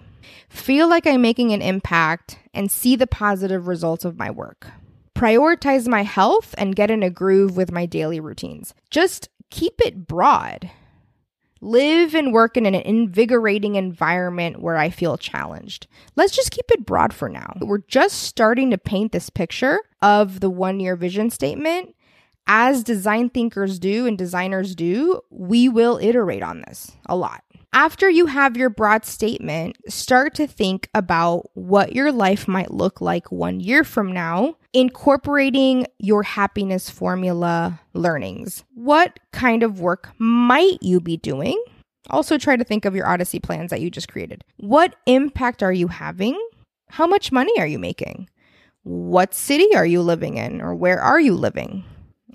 Feel 0.48 0.88
like 0.88 1.08
I'm 1.08 1.22
making 1.22 1.52
an 1.52 1.60
impact 1.60 2.38
and 2.54 2.70
see 2.70 2.94
the 2.94 3.08
positive 3.08 3.66
results 3.66 4.04
of 4.04 4.16
my 4.16 4.30
work. 4.30 4.68
Prioritize 5.16 5.88
my 5.88 6.04
health 6.04 6.54
and 6.56 6.76
get 6.76 6.88
in 6.88 7.02
a 7.02 7.10
groove 7.10 7.56
with 7.56 7.72
my 7.72 7.84
daily 7.84 8.20
routines. 8.20 8.74
Just 8.90 9.28
keep 9.50 9.74
it 9.80 10.06
broad 10.06 10.70
live 11.60 12.14
and 12.14 12.32
work 12.32 12.56
in 12.56 12.66
an 12.66 12.74
invigorating 12.74 13.74
environment 13.74 14.60
where 14.60 14.76
I 14.76 14.90
feel 14.90 15.18
challenged. 15.18 15.86
Let's 16.16 16.34
just 16.34 16.50
keep 16.50 16.70
it 16.70 16.86
broad 16.86 17.12
for 17.12 17.28
now. 17.28 17.54
We're 17.60 17.78
just 17.78 18.22
starting 18.22 18.70
to 18.70 18.78
paint 18.78 19.12
this 19.12 19.30
picture 19.30 19.80
of 20.02 20.40
the 20.40 20.50
one 20.50 20.80
year 20.80 20.96
vision 20.96 21.30
statement. 21.30 21.94
As 22.46 22.82
design 22.82 23.30
thinkers 23.30 23.78
do 23.78 24.06
and 24.06 24.18
designers 24.18 24.74
do, 24.74 25.20
we 25.30 25.68
will 25.68 25.98
iterate 26.02 26.42
on 26.42 26.62
this 26.66 26.90
a 27.06 27.14
lot. 27.14 27.44
After 27.72 28.10
you 28.10 28.26
have 28.26 28.56
your 28.56 28.68
broad 28.68 29.04
statement, 29.04 29.76
start 29.88 30.34
to 30.34 30.48
think 30.48 30.88
about 30.92 31.50
what 31.54 31.94
your 31.94 32.10
life 32.10 32.48
might 32.48 32.72
look 32.72 33.00
like 33.00 33.30
one 33.30 33.60
year 33.60 33.84
from 33.84 34.12
now, 34.12 34.56
incorporating 34.72 35.86
your 35.98 36.24
happiness 36.24 36.90
formula 36.90 37.80
learnings. 37.94 38.64
What 38.74 39.20
kind 39.32 39.62
of 39.62 39.78
work 39.78 40.10
might 40.18 40.78
you 40.82 41.00
be 41.00 41.16
doing? 41.16 41.62
Also, 42.08 42.38
try 42.38 42.56
to 42.56 42.64
think 42.64 42.84
of 42.84 42.96
your 42.96 43.06
Odyssey 43.06 43.38
plans 43.38 43.70
that 43.70 43.80
you 43.80 43.88
just 43.88 44.10
created. 44.10 44.42
What 44.56 44.96
impact 45.06 45.62
are 45.62 45.72
you 45.72 45.86
having? 45.86 46.36
How 46.88 47.06
much 47.06 47.30
money 47.30 47.52
are 47.60 47.68
you 47.68 47.78
making? 47.78 48.28
What 48.82 49.32
city 49.32 49.76
are 49.76 49.86
you 49.86 50.02
living 50.02 50.38
in, 50.38 50.60
or 50.60 50.74
where 50.74 51.00
are 51.00 51.20
you 51.20 51.36
living? 51.36 51.84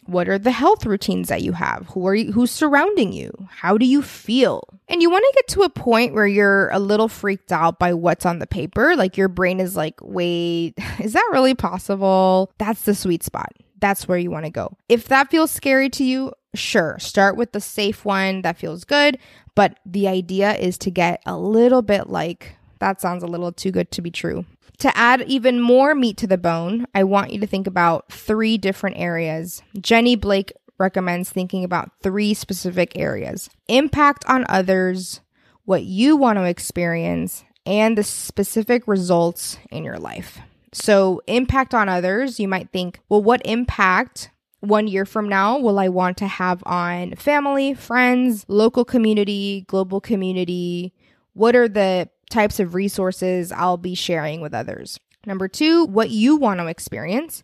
What 0.05 0.29
are 0.29 0.39
the 0.39 0.51
health 0.51 0.85
routines 0.85 1.27
that 1.27 1.41
you 1.41 1.51
have? 1.51 1.87
Who 1.89 2.07
are 2.07 2.15
you, 2.15 2.31
who's 2.31 2.51
surrounding 2.51 3.11
you? 3.11 3.31
How 3.49 3.77
do 3.77 3.85
you 3.85 4.01
feel? 4.01 4.63
And 4.87 5.01
you 5.01 5.09
want 5.09 5.23
to 5.23 5.33
get 5.35 5.47
to 5.55 5.61
a 5.63 5.69
point 5.69 6.13
where 6.13 6.27
you're 6.27 6.69
a 6.69 6.79
little 6.79 7.07
freaked 7.07 7.51
out 7.51 7.79
by 7.79 7.93
what's 7.93 8.25
on 8.25 8.39
the 8.39 8.47
paper. 8.47 8.95
Like 8.95 9.17
your 9.17 9.27
brain 9.27 9.59
is 9.59 9.75
like, 9.75 9.99
wait, 10.01 10.75
is 10.99 11.13
that 11.13 11.29
really 11.31 11.55
possible? 11.55 12.51
That's 12.57 12.83
the 12.83 12.95
sweet 12.95 13.23
spot. 13.23 13.53
That's 13.79 14.07
where 14.07 14.17
you 14.17 14.31
want 14.31 14.45
to 14.45 14.51
go. 14.51 14.77
If 14.89 15.07
that 15.09 15.29
feels 15.29 15.51
scary 15.51 15.89
to 15.91 16.03
you, 16.03 16.33
sure, 16.53 16.97
start 16.99 17.35
with 17.35 17.51
the 17.51 17.61
safe 17.61 18.05
one 18.05 18.41
that 18.43 18.57
feels 18.57 18.83
good. 18.83 19.17
But 19.53 19.79
the 19.85 20.07
idea 20.07 20.55
is 20.55 20.77
to 20.79 20.91
get 20.91 21.21
a 21.25 21.37
little 21.37 21.81
bit 21.81 22.09
like, 22.09 22.55
that 22.79 23.01
sounds 23.01 23.23
a 23.23 23.27
little 23.27 23.51
too 23.51 23.71
good 23.71 23.91
to 23.91 24.01
be 24.01 24.11
true. 24.11 24.45
To 24.79 24.97
add 24.97 25.21
even 25.23 25.61
more 25.61 25.95
meat 25.95 26.17
to 26.17 26.27
the 26.27 26.37
bone, 26.37 26.85
I 26.93 27.05
want 27.05 27.31
you 27.31 27.39
to 27.39 27.47
think 27.47 27.65
about 27.65 28.11
three 28.11 28.57
different 28.57 28.97
areas. 28.97 29.63
Jenny 29.79 30.17
Blake 30.17 30.51
recommends 30.77 31.29
thinking 31.29 31.63
about 31.63 31.91
three 32.01 32.33
specific 32.33 32.93
areas 32.95 33.49
impact 33.67 34.25
on 34.27 34.45
others, 34.49 35.21
what 35.65 35.83
you 35.83 36.15
want 36.17 36.37
to 36.37 36.43
experience, 36.43 37.43
and 37.65 37.97
the 37.97 38.03
specific 38.03 38.87
results 38.87 39.57
in 39.71 39.83
your 39.83 39.97
life. 39.97 40.39
So, 40.73 41.21
impact 41.27 41.73
on 41.73 41.87
others, 41.87 42.39
you 42.39 42.47
might 42.47 42.69
think, 42.71 42.99
well, 43.07 43.23
what 43.23 43.41
impact 43.45 44.29
one 44.59 44.87
year 44.87 45.05
from 45.05 45.29
now 45.29 45.57
will 45.57 45.79
I 45.79 45.87
want 45.87 46.17
to 46.17 46.27
have 46.27 46.61
on 46.65 47.15
family, 47.15 47.73
friends, 47.73 48.45
local 48.47 48.83
community, 48.83 49.65
global 49.67 50.01
community? 50.01 50.93
What 51.33 51.55
are 51.55 51.69
the 51.69 52.09
types 52.29 52.59
of 52.59 52.73
resources 52.73 53.51
I'll 53.51 53.77
be 53.77 53.95
sharing 53.95 54.41
with 54.41 54.53
others. 54.53 54.99
Number 55.25 55.47
two, 55.47 55.85
what 55.85 56.09
you 56.09 56.35
want 56.35 56.59
to 56.59 56.67
experience. 56.67 57.43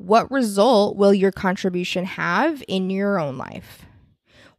What 0.00 0.30
result 0.30 0.96
will 0.96 1.12
your 1.12 1.30
contribution 1.30 2.06
have 2.06 2.64
in 2.66 2.88
your 2.88 3.20
own 3.20 3.36
life? 3.36 3.84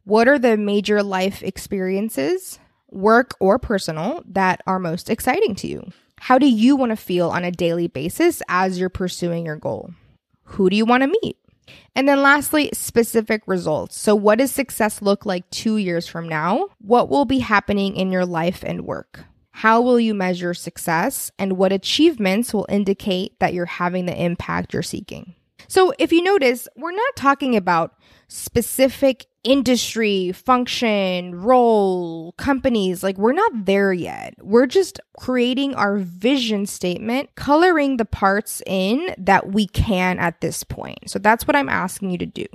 What 0.04 0.28
are 0.28 0.38
the 0.38 0.56
major 0.56 1.02
life 1.02 1.42
experiences, 1.42 2.60
work 2.92 3.34
or 3.40 3.58
personal, 3.58 4.22
that 4.24 4.62
are 4.68 4.78
most 4.78 5.10
exciting 5.10 5.56
to 5.56 5.66
you? 5.66 5.90
How 6.20 6.38
do 6.38 6.46
you 6.46 6.76
want 6.76 6.90
to 6.90 6.96
feel 6.96 7.28
on 7.30 7.42
a 7.42 7.50
daily 7.50 7.88
basis 7.88 8.40
as 8.48 8.78
you're 8.78 8.88
pursuing 8.88 9.44
your 9.44 9.56
goal? 9.56 9.90
Who 10.44 10.70
do 10.70 10.76
you 10.76 10.84
want 10.84 11.02
to 11.02 11.12
meet? 11.24 11.36
And 11.96 12.08
then 12.08 12.22
lastly, 12.22 12.70
specific 12.72 13.42
results. 13.46 13.98
So, 13.98 14.14
what 14.14 14.38
does 14.38 14.52
success 14.52 15.02
look 15.02 15.26
like 15.26 15.50
two 15.50 15.76
years 15.76 16.06
from 16.06 16.28
now? 16.28 16.68
What 16.78 17.08
will 17.08 17.24
be 17.24 17.40
happening 17.40 17.96
in 17.96 18.12
your 18.12 18.26
life 18.26 18.62
and 18.64 18.86
work? 18.86 19.24
How 19.52 19.80
will 19.80 20.00
you 20.00 20.14
measure 20.14 20.54
success 20.54 21.30
and 21.38 21.56
what 21.56 21.72
achievements 21.72 22.52
will 22.52 22.66
indicate 22.68 23.38
that 23.38 23.54
you're 23.54 23.66
having 23.66 24.06
the 24.06 24.20
impact 24.20 24.72
you're 24.72 24.82
seeking? 24.82 25.34
So, 25.68 25.92
if 25.98 26.12
you 26.12 26.22
notice, 26.22 26.68
we're 26.76 26.92
not 26.92 27.16
talking 27.16 27.54
about 27.56 27.94
specific 28.28 29.26
industry, 29.44 30.32
function, 30.32 31.34
role, 31.34 32.32
companies. 32.32 33.02
Like, 33.02 33.18
we're 33.18 33.32
not 33.32 33.66
there 33.66 33.92
yet. 33.92 34.34
We're 34.40 34.66
just 34.66 35.00
creating 35.18 35.74
our 35.74 35.98
vision 35.98 36.66
statement, 36.66 37.34
coloring 37.36 37.96
the 37.96 38.04
parts 38.04 38.62
in 38.66 39.14
that 39.18 39.52
we 39.52 39.66
can 39.66 40.18
at 40.18 40.40
this 40.40 40.64
point. 40.64 41.10
So, 41.10 41.18
that's 41.18 41.46
what 41.46 41.56
I'm 41.56 41.68
asking 41.68 42.10
you 42.10 42.18
to 42.18 42.26
do. 42.26 42.46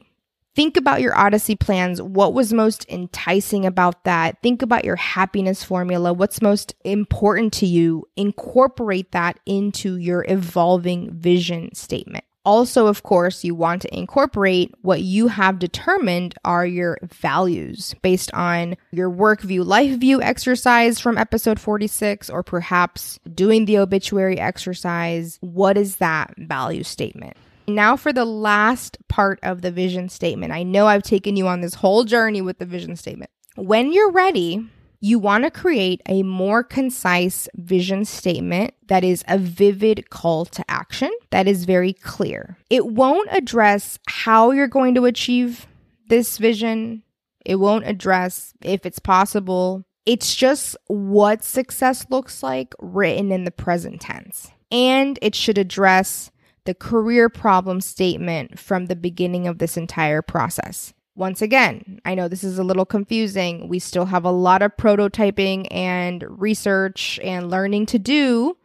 Think 0.58 0.76
about 0.76 1.02
your 1.02 1.16
Odyssey 1.16 1.56
plans. 1.56 2.02
What 2.02 2.34
was 2.34 2.52
most 2.52 2.84
enticing 2.90 3.64
about 3.64 4.06
that? 4.06 4.42
Think 4.42 4.64
about 4.64 4.86
your 4.86 4.96
happiness 4.96 5.64
formula. 5.64 6.14
What's 6.14 6.42
most 6.42 6.74
important 6.84 7.54
to 7.54 7.68
you? 7.68 8.08
Incorporate 8.16 9.12
that 9.12 9.40
into 9.46 9.98
your 9.98 10.26
evolving 10.28 11.14
vision 11.14 11.76
statement. 11.76 12.26
Also, 12.44 12.88
of 12.88 13.04
course, 13.04 13.44
you 13.44 13.54
want 13.54 13.84
to 13.84 13.96
incorporate 13.96 14.74
what 14.82 15.04
you 15.04 15.28
have 15.28 15.60
determined 15.60 16.34
are 16.44 16.66
your 16.66 16.98
values 17.04 17.94
based 18.02 18.34
on 18.34 18.78
your 18.92 19.12
work 19.12 19.42
view, 19.42 19.64
life 19.64 20.00
view 20.00 20.24
exercise 20.24 21.00
from 21.00 21.20
episode 21.20 21.60
46, 21.60 22.32
or 22.32 22.42
perhaps 22.42 23.20
doing 23.36 23.66
the 23.66 23.78
obituary 23.78 24.40
exercise. 24.40 25.38
What 25.42 25.78
is 25.78 25.98
that 25.98 26.34
value 26.36 26.82
statement? 26.82 27.38
Now, 27.68 27.98
for 27.98 28.14
the 28.14 28.26
last 28.26 28.98
part 29.10 29.40
of 29.44 29.62
the 29.62 29.72
vision 29.72 30.10
statement. 30.10 30.54
I 30.54 30.64
know 30.64 30.88
I've 30.88 31.04
taken 31.04 31.36
you 31.36 31.48
on 31.48 31.62
this 31.62 31.74
whole 31.74 32.06
journey 32.06 32.42
with 32.42 32.60
the 32.60 32.66
vision 32.66 32.96
statement. 32.96 33.30
When 33.56 33.92
you're 33.92 34.12
ready, 34.12 34.66
you 35.00 35.20
want 35.20 35.44
to 35.44 35.52
create 35.52 36.02
a 36.08 36.24
more 36.24 36.64
concise 36.64 37.48
vision 37.56 38.06
statement 38.06 38.74
that 38.88 39.04
is 39.04 39.24
a 39.28 39.38
vivid 39.38 40.10
call 40.10 40.46
to 40.46 40.64
action 40.70 41.12
that 41.32 41.48
is 41.48 41.66
very 41.66 41.94
clear. 41.94 42.58
It 42.70 42.86
won't 42.88 43.30
address 43.32 44.00
how 44.08 44.52
you're 44.52 44.68
going 44.68 44.96
to 44.96 45.06
achieve 45.06 45.68
this 46.10 46.38
vision, 46.38 47.04
it 47.46 47.56
won't 47.56 47.86
address 47.86 48.54
if 48.62 48.86
it's 48.86 49.00
possible. 49.00 49.84
It's 50.06 50.36
just 50.36 50.78
what 50.88 51.44
success 51.44 52.06
looks 52.10 52.42
like 52.42 52.74
written 52.80 53.32
in 53.32 53.44
the 53.44 53.52
present 53.52 54.00
tense. 54.00 54.50
And 54.72 55.20
it 55.22 55.36
should 55.36 55.58
address 55.58 56.32
the 56.68 56.76
career 56.76 57.30
problem 57.30 57.80
statement 57.80 58.60
from 58.60 58.86
the 58.86 58.96
beginning 58.96 59.48
of 59.48 59.58
this 59.58 59.78
entire 59.78 60.22
process. 60.22 60.94
Once 61.16 61.42
again, 61.42 62.02
I 62.06 62.14
know 62.14 62.28
this 62.28 62.44
is 62.44 62.60
a 62.60 62.64
little 62.64 62.86
confusing. 62.86 63.70
We 63.70 63.80
still 63.80 64.06
have 64.06 64.26
a 64.26 64.32
lot 64.32 64.62
of 64.62 64.76
prototyping 64.78 65.66
and 65.72 66.24
research 66.28 67.20
and 67.24 67.50
learning 67.50 67.86
to 67.88 68.00
do 68.00 68.58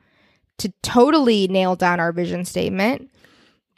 to 0.59 0.73
totally 0.83 1.47
nail 1.47 1.77
down 1.77 2.01
our 2.01 2.13
vision 2.13 2.45
statement. 2.45 3.09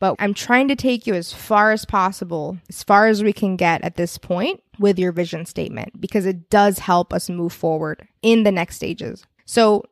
But 0.01 0.17
I'm 0.19 0.35
trying 0.35 0.69
to 0.69 0.77
take 0.77 1.07
you 1.07 1.15
as 1.15 1.33
far 1.33 1.71
as 1.71 1.85
possible, 1.85 2.59
as 2.69 2.83
far 2.83 3.07
as 3.07 3.23
we 3.23 3.33
can 3.33 3.57
get 3.57 3.85
at 3.85 3.97
this 3.97 4.17
point 4.17 4.63
with 4.79 4.99
your 4.99 5.13
vision 5.13 5.45
statement, 5.45 6.01
because 6.01 6.25
it 6.25 6.49
does 6.49 6.79
help 6.79 7.13
us 7.13 7.29
move 7.29 7.53
forward 7.53 8.09
in 8.23 8.43
the 8.43 8.53
next 8.53 8.77
stages. 8.77 9.25
So 9.45 9.85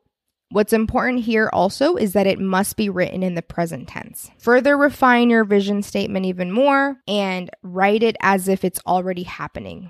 What's 0.53 0.71
important 0.71 1.21
here 1.21 1.49
also 1.51 1.95
is 1.95 2.13
that 2.13 2.27
it 2.27 2.37
must 2.37 2.77
be 2.77 2.87
written 2.87 3.23
in 3.23 3.33
the 3.33 3.41
present 3.41 3.87
tense. 3.87 4.29
Further 4.37 4.77
refine 4.77 5.31
your 5.31 5.45
vision 5.45 5.81
statement 5.81 6.27
even 6.27 6.51
more 6.51 6.97
and 7.07 7.49
write 7.63 8.03
it 8.03 8.15
as 8.21 8.47
if 8.47 8.63
it's 8.63 8.79
already 8.85 9.23
happening. 9.23 9.89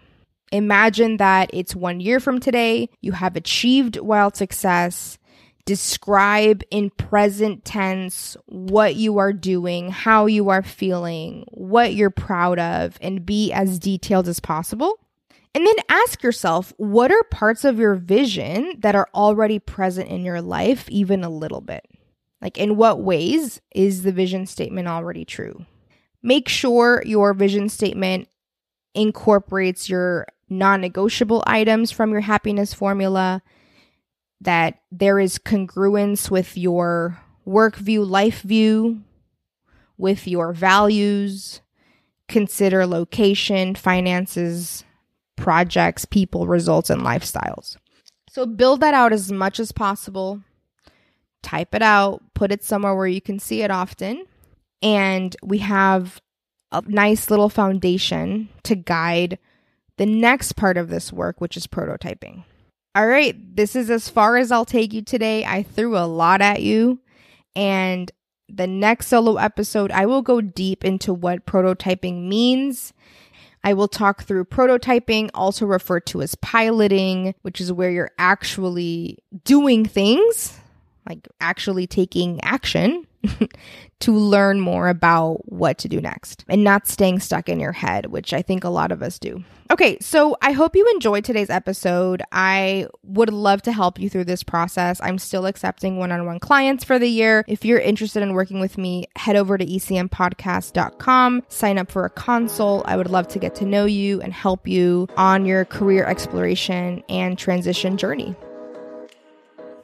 Imagine 0.54 1.18
that 1.18 1.50
it's 1.52 1.76
one 1.76 2.00
year 2.00 2.22
from 2.22 2.40
today, 2.40 2.88
you 3.02 3.12
have 3.12 3.36
achieved 3.36 3.98
wild 3.98 4.38
success. 4.38 5.18
Describe 5.66 6.64
in 6.72 6.92
present 6.92 7.66
tense 7.66 8.38
what 8.46 8.96
you 8.96 9.18
are 9.18 9.34
doing, 9.34 9.90
how 9.90 10.28
you 10.28 10.48
are 10.48 10.64
feeling, 10.64 11.44
what 11.50 11.94
you're 11.94 12.10
proud 12.10 12.58
of, 12.58 12.98
and 13.02 13.26
be 13.26 13.52
as 13.52 13.80
detailed 13.80 14.30
as 14.30 14.40
possible. 14.40 14.98
And 15.56 15.68
then 15.68 15.76
ask 15.88 16.24
yourself 16.24 16.74
what 16.78 17.12
are 17.12 17.24
parts 17.24 17.64
of 17.64 17.78
your 17.78 17.96
vision 17.96 18.76
that 18.80 18.96
are 18.96 19.08
already 19.14 19.60
present 19.60 20.10
in 20.10 20.26
your 20.26 20.42
life, 20.42 20.90
even 20.90 21.24
a 21.24 21.30
little 21.30 21.62
bit? 21.62 21.86
Like, 22.42 22.58
in 22.58 22.76
what 22.76 23.02
ways 23.02 23.62
is 23.74 24.04
the 24.04 24.12
vision 24.12 24.46
statement 24.46 24.88
already 24.88 25.24
true? 25.24 25.66
Make 26.22 26.50
sure 26.50 27.04
your 27.06 27.34
vision 27.34 27.70
statement 27.70 28.28
incorporates 28.94 29.90
your 29.90 30.28
non 30.50 30.82
negotiable 30.82 31.44
items 31.48 31.92
from 31.92 32.12
your 32.12 32.22
happiness 32.22 32.74
formula, 32.74 33.42
that 34.42 34.80
there 34.92 35.20
is 35.20 35.38
congruence 35.38 36.30
with 36.30 36.58
your 36.58 37.20
work 37.46 37.76
view, 37.76 38.04
life 38.04 38.42
view, 38.42 39.02
with 39.98 40.28
your 40.28 40.52
values. 40.52 41.62
Consider 42.28 42.86
location, 42.88 43.76
finances, 43.76 44.84
projects, 45.44 46.06
people, 46.06 46.48
results, 46.48 46.90
and 46.90 47.02
lifestyles. 47.02 47.76
So 48.30 48.46
build 48.46 48.80
that 48.80 48.94
out 48.94 49.12
as 49.12 49.30
much 49.30 49.60
as 49.60 49.74
possible. 49.74 50.42
Type 51.44 51.76
it 51.76 51.82
out, 51.82 52.24
put 52.34 52.54
it 52.54 52.64
somewhere 52.64 52.96
where 52.96 53.08
you 53.08 53.20
can 53.20 53.40
see 53.40 53.62
it 53.62 53.70
often. 53.70 54.26
And 54.82 55.36
we 55.44 55.58
have 55.58 56.22
a 56.72 56.82
nice 56.88 57.30
little 57.30 57.50
foundation 57.50 58.48
to 58.64 58.76
guide 58.76 59.38
the 59.98 60.06
next 60.06 60.54
part 60.54 60.78
of 60.78 60.88
this 60.88 61.12
work, 61.12 61.42
which 61.42 61.58
is 61.58 61.68
prototyping. 61.68 62.46
All 62.96 63.06
right, 63.06 63.36
this 63.54 63.76
is 63.76 63.90
as 63.90 64.08
far 64.08 64.38
as 64.38 64.50
I'll 64.50 64.64
take 64.64 64.94
you 64.94 65.02
today. 65.02 65.44
I 65.44 65.64
threw 65.64 65.98
a 65.98 66.08
lot 66.08 66.40
at 66.40 66.62
you. 66.62 67.00
And 67.54 68.10
the 68.48 68.68
next 68.68 69.08
solo 69.08 69.36
episode, 69.36 69.92
I 69.92 70.06
will 70.06 70.22
go 70.22 70.40
deep 70.40 70.86
into 70.86 71.14
what 71.14 71.46
prototyping 71.46 72.30
means 72.30 72.94
I 73.64 73.74
will 73.74 73.88
talk 73.88 74.24
through 74.24 74.46
prototyping, 74.46 75.30
also 75.34 75.66
referred 75.66 76.06
to 76.08 76.22
as 76.22 76.36
piloting, 76.36 77.34
which 77.44 77.62
is 77.62 77.72
where 77.72 77.90
you're 77.90 78.12
actually 78.20 79.20
doing 79.46 79.86
things, 79.86 80.60
like 81.08 81.28
actually 81.40 81.88
taking 81.88 82.44
action 82.44 83.08
to 84.00 84.12
learn 84.12 84.60
more 84.60 84.90
about 84.90 85.50
what 85.52 85.78
to 85.80 85.88
do 85.88 86.02
next 86.02 86.44
and 86.50 86.64
not 86.64 86.88
staying 86.88 87.20
stuck 87.20 87.50
in 87.50 87.60
your 87.60 87.72
head, 87.72 88.08
which 88.08 88.34
I 88.34 88.42
think 88.42 88.64
a 88.64 88.70
lot 88.70 88.92
of 88.92 89.02
us 89.02 89.20
do. 89.20 89.44
Okay, 89.72 89.98
so 90.02 90.38
I 90.42 90.52
hope 90.52 90.76
you 90.76 90.88
enjoyed 90.94 91.24
today's 91.24 91.50
episode. 91.50 92.22
I 92.32 92.88
would 93.04 93.32
love 93.32 93.62
to 93.64 93.72
help 93.72 93.98
you 93.98 94.10
through 94.10 94.26
this 94.26 94.44
process. 94.44 95.00
I'm 95.02 95.18
still 95.18 95.46
accepting 95.46 95.98
one 95.98 96.12
on 96.12 96.26
one 96.26 96.40
clients 96.40 96.84
for 96.84 97.00
the 97.00 97.08
year. 97.08 97.46
If 97.48 97.64
you're 97.64 97.80
interested 97.80 98.22
in 98.22 98.34
working 98.34 98.60
with 98.60 98.78
me, 98.78 99.06
head 99.16 99.36
over 99.36 99.58
to 99.58 99.66
ecmpodcast.com, 99.66 101.44
sign 101.48 101.78
up 101.78 101.90
for 101.90 102.06
a 102.06 102.10
consult. 102.10 102.86
I 102.88 102.98
would 102.98 103.10
love 103.10 103.28
to 103.30 103.40
get 103.40 103.56
to 103.56 103.66
know 103.66 103.86
you 103.86 104.22
and 104.22 104.34
help 104.34 104.68
you 104.68 105.08
on 105.16 105.46
your 105.46 105.66
career 105.66 106.06
exploration 106.06 107.02
and 107.08 107.38
transition 107.38 107.98
journey. 107.98 108.36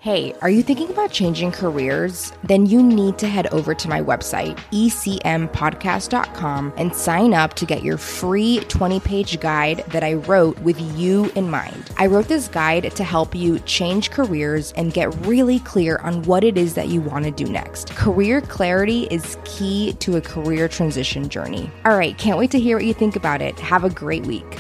Hey, 0.02 0.34
are 0.42 0.50
you 0.50 0.64
thinking 0.64 0.90
about 0.92 1.12
changing 1.12 1.52
careers? 1.52 2.32
Then 2.46 2.66
you 2.66 2.82
need 2.82 3.18
to 3.18 3.28
head 3.28 3.48
over 3.48 3.76
to 3.76 3.90
my 3.90 4.02
website, 4.02 4.56
ecmpodcast.com, 4.72 6.74
and 6.78 6.96
sign 6.96 7.34
up 7.34 7.54
to 7.56 7.66
get 7.66 7.84
your 7.84 7.98
free 7.98 8.62
20 8.70 9.02
page 9.02 9.38
guide 9.42 9.84
that 9.90 10.02
I 10.02 10.14
wrote 10.14 10.58
with 10.60 10.80
you 10.98 11.30
in 11.36 11.50
mind. 11.50 11.92
I 11.98 12.06
wrote 12.06 12.30
this 12.30 12.48
guide 12.48 12.96
to 12.96 13.04
help 13.04 13.36
you 13.36 13.60
change 13.60 14.10
careers 14.10 14.72
and 14.78 14.94
get 14.94 15.14
really 15.26 15.60
clear 15.60 15.98
on 15.98 16.24
what 16.24 16.46
it 16.46 16.58
is 16.58 16.76
that 16.76 16.88
you 16.88 17.02
want 17.02 17.26
to 17.26 17.32
do 17.32 17.52
next. 17.52 17.94
Career 17.98 18.40
clarity 18.40 19.06
is 19.12 19.38
key 19.44 19.92
to 20.00 20.16
a 20.16 20.22
career 20.22 20.70
transition 20.70 21.28
journey. 21.28 21.70
All 21.84 21.98
right, 21.98 22.18
can't 22.18 22.38
wait 22.38 22.52
to 22.52 22.60
hear 22.60 22.78
what 22.78 22.86
you 22.86 22.94
think 22.94 23.18
about 23.18 23.42
it. 23.42 23.60
Have 23.60 23.84
a 23.84 23.90
great 23.90 24.26
week. 24.26 24.60